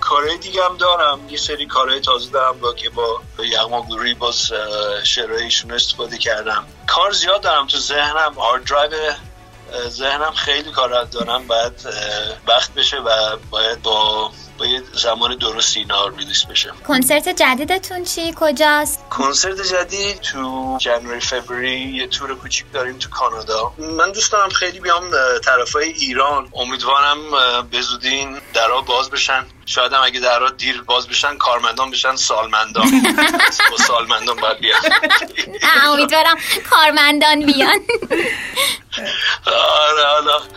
[0.00, 1.20] کارهای دیگه هم دارم.
[1.28, 4.52] یه سری کارهای تازه دارم با که با یغما گلرویی باز
[5.04, 6.66] شعرهای استفاده کردم.
[6.86, 8.34] کار زیاد دارم تو ذهنم.
[8.34, 9.12] hard drive
[9.88, 11.46] ذهنم خیلی کار دارم.
[11.46, 11.72] باید
[12.48, 16.72] وقت بشه و باید با با یه زمان درستی اینا release بشه.
[16.86, 23.72] کنسرت جدیدتون چی؟ کجاست؟ کنسرت جدید تو January February یه تور کوچیک داریم تو کانادا.
[23.78, 25.10] من دوست دارم خیلی بیام
[25.44, 26.48] طرفای ایران.
[26.54, 27.18] امیدوارم
[27.70, 27.80] به
[28.54, 29.46] درها باز بشن.
[29.66, 32.90] شاید هم اگه درها دیر باز بشن کارمندان بشن سالمندان.
[33.70, 34.80] با سالمندان باید بیان.
[35.62, 36.36] نه، امیدوارم
[36.70, 37.80] کارمندان بیان.
[39.46, 40.40] آره حالا.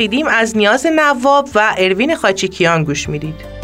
[0.00, 3.59] چرخیدیم از نیاز نواب و اروین خاچیکیان گوش می‌دید.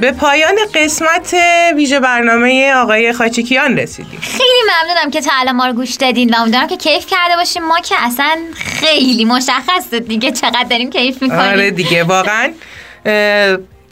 [0.00, 1.34] به پایان قسمت
[1.76, 4.20] ویژه برنامه آقای خاچیکیان رسیدیم.
[4.20, 7.62] خیلی ممنونم که تا الان ما رو گوش دادین و امیدوارم که کیف کرده باشیم.
[7.62, 11.40] ما که اصلا خیلی مشخصه دیگه چقدر داریم کیف می‌کنیم.
[11.40, 12.52] آره دیگه واقعا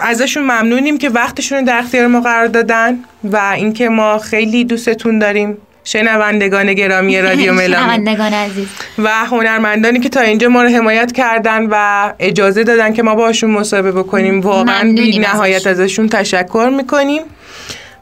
[0.01, 5.19] ازشون ممنونیم که وقتشون رو در اختیار ما قرار دادن و اینکه ما خیلی دوستتون
[5.19, 5.59] داریم.
[5.85, 8.69] شنوندگان گرامی رادیو ملامی شنوندگان عزیز.
[8.99, 13.51] و هنرمندانی که تا اینجا ما رو حمایت کردن و اجازه دادن که ما باشون
[13.51, 17.23] مصاحبه بکنیم واقعا بی نهایت ازشون تشکر می‌کنیم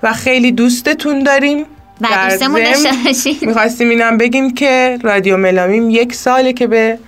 [0.03, 1.67] و خیلی دوستتون داریم.
[2.01, 2.63] و دوستمون.
[3.43, 6.99] می‌خواستیم اینم بگیم که رادیو ملامیم یک ساله که به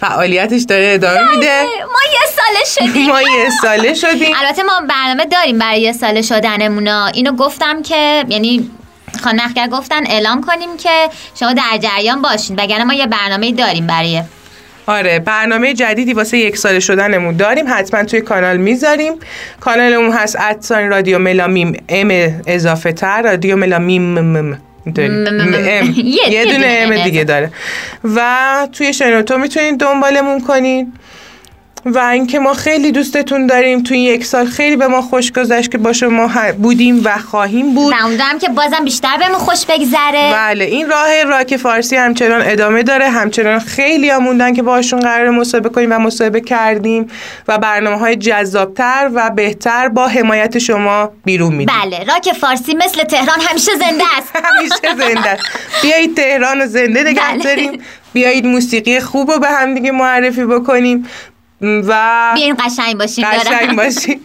[0.00, 1.62] فعالیتش داره ادامه میده.
[1.62, 3.06] ما یه ساله شدیم.
[3.06, 4.34] ما یه ساله شدیم.
[4.42, 8.70] البته ما برنامه داریم برای یه ساله شدنمونا اینو گفتم که یعنی
[9.20, 10.90] خانم نخگر گفتن اعلام کنیم که
[11.40, 14.22] شما در جریان باشین وگرنه ما یه برنامه داریم برای.
[14.86, 17.64] آره برنامه جدیدی واسه یک ساله شدنمون داریم.
[17.68, 19.12] حتما توی کانال می‌ذاریم.
[19.60, 24.58] کانالمون هست ادسان رادیو ملامیم ام اضافه تر رادیو ملامیم م- م- م.
[24.86, 25.08] اینطوری.
[25.08, 25.94] م- م- م- ام.
[25.96, 27.50] یه- دونه ام ام دیگه داره.
[28.04, 30.92] و توی شنوتو می‌تونید دنبالمون کنید
[31.86, 34.46] و اینکه ما خیلی دوستتون داریم توی این یک سال.
[34.46, 37.94] خیلی به ما خوش گذشت که با شما بودیم و خواهیم بود.
[38.00, 40.32] امیدوارم که بازم بیشتر بهمون خوش بگذره.
[40.32, 43.10] بله این راه راک فارسی همچنان ادامه داره.
[43.10, 47.10] همچنان خیلی موندن که باشون قرار مصاحبه کنیم و مصاحبه کردیم
[47.48, 51.74] و برنامه های جذابتر و بهتر با حمایت شما بیرون میدیم.
[51.82, 54.32] بله راک فارسی مثل تهران همیشه زنده است.
[54.44, 55.42] همیشه زنده است.
[55.82, 57.44] بیایید تهران رو زنده نگه بله.
[57.44, 57.82] داریم.
[58.12, 61.06] بیایید موسیقی خوب رو به هم دیگه معرفی بکنیم.
[61.60, 63.76] و بیاین قشنگ باشیم قشنگ.
[63.76, 64.20] باشیم.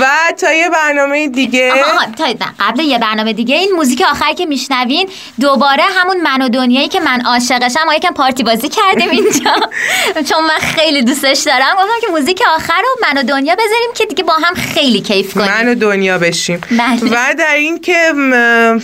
[0.00, 0.06] و
[0.38, 1.72] تا یه برنامه دیگه.
[1.72, 5.08] آها، آها، تا قبل یه برنامه دیگه این موزیک آخر که میشنوین
[5.40, 9.54] دوباره همون من و دنیایی که من عاشقشم ما یکم پارتی بازی کردیم اینجا.
[10.28, 11.74] چون من خیلی دوستش دارم.
[11.74, 15.34] گفتم که موزیک آخر رو من و دنیا بذاریم که دیگه با هم خیلی کیف
[15.34, 15.46] کنیم.
[15.46, 16.60] من و دنیا بشیم.
[16.70, 17.10] بله.
[17.10, 18.12] و در این که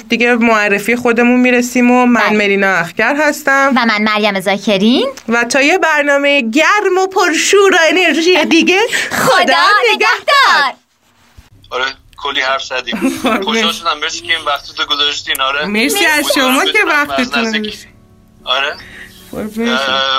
[0.09, 2.39] دیگه معرفی خودمون می‌رسیم و من بله.
[2.39, 3.73] ملینا اخگر هستم.
[3.77, 5.07] و من مریم زاکرین.
[5.29, 10.75] و تا یه برنامه گرم و پرشور و انرژی دیگه؟ خدا نگهدار.
[11.71, 11.85] آره
[12.17, 12.97] کلی حرف زدیم.
[13.45, 13.99] خوشحال شدم.
[14.03, 15.41] مرسی که این وقت تو گذاشتین.
[15.41, 15.67] آره.
[15.67, 17.71] مرسی از شما که وقتتون.
[18.45, 18.77] آره.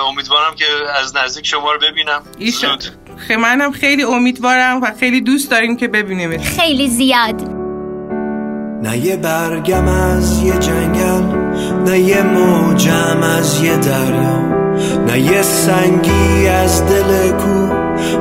[0.09, 2.23] امیدوارم که از نزدیک شما رو ببینم.
[2.39, 2.83] زود.
[3.17, 7.41] خیلی منم خیلی امیدوارم و خیلی دوست داریم که ببینیم خیلی زیاد.
[8.83, 11.37] نه یه برگم از یه جنگل
[11.85, 14.56] نه یه موجم از یه دریا.
[15.07, 17.67] نه یه سنگی از دل کو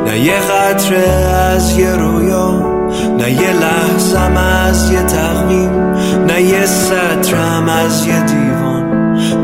[0.07, 1.09] نه یه قطره
[1.54, 2.76] از یه رویا
[3.18, 5.94] نه یه لحظم از یه تقویم
[6.26, 8.76] نه یه سطرم از یه دیوان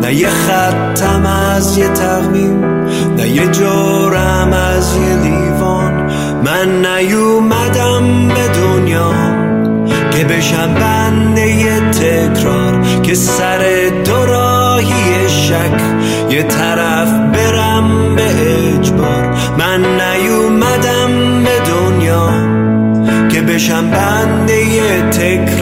[0.02, 2.64] نه یه خطم از یه تقویم
[3.16, 6.12] نه یه جورم از یه لیوان.
[6.44, 9.12] من نیومدم به دنیا
[10.10, 13.88] که بشم بنده یه تکرار که سر
[14.82, 15.80] دوراهی شک
[16.30, 18.22] یه طرف برم به
[18.74, 19.36] اجبار.
[19.58, 22.30] من نیومدم به دنیا
[23.28, 25.61] که بشم بنده یه تکرار.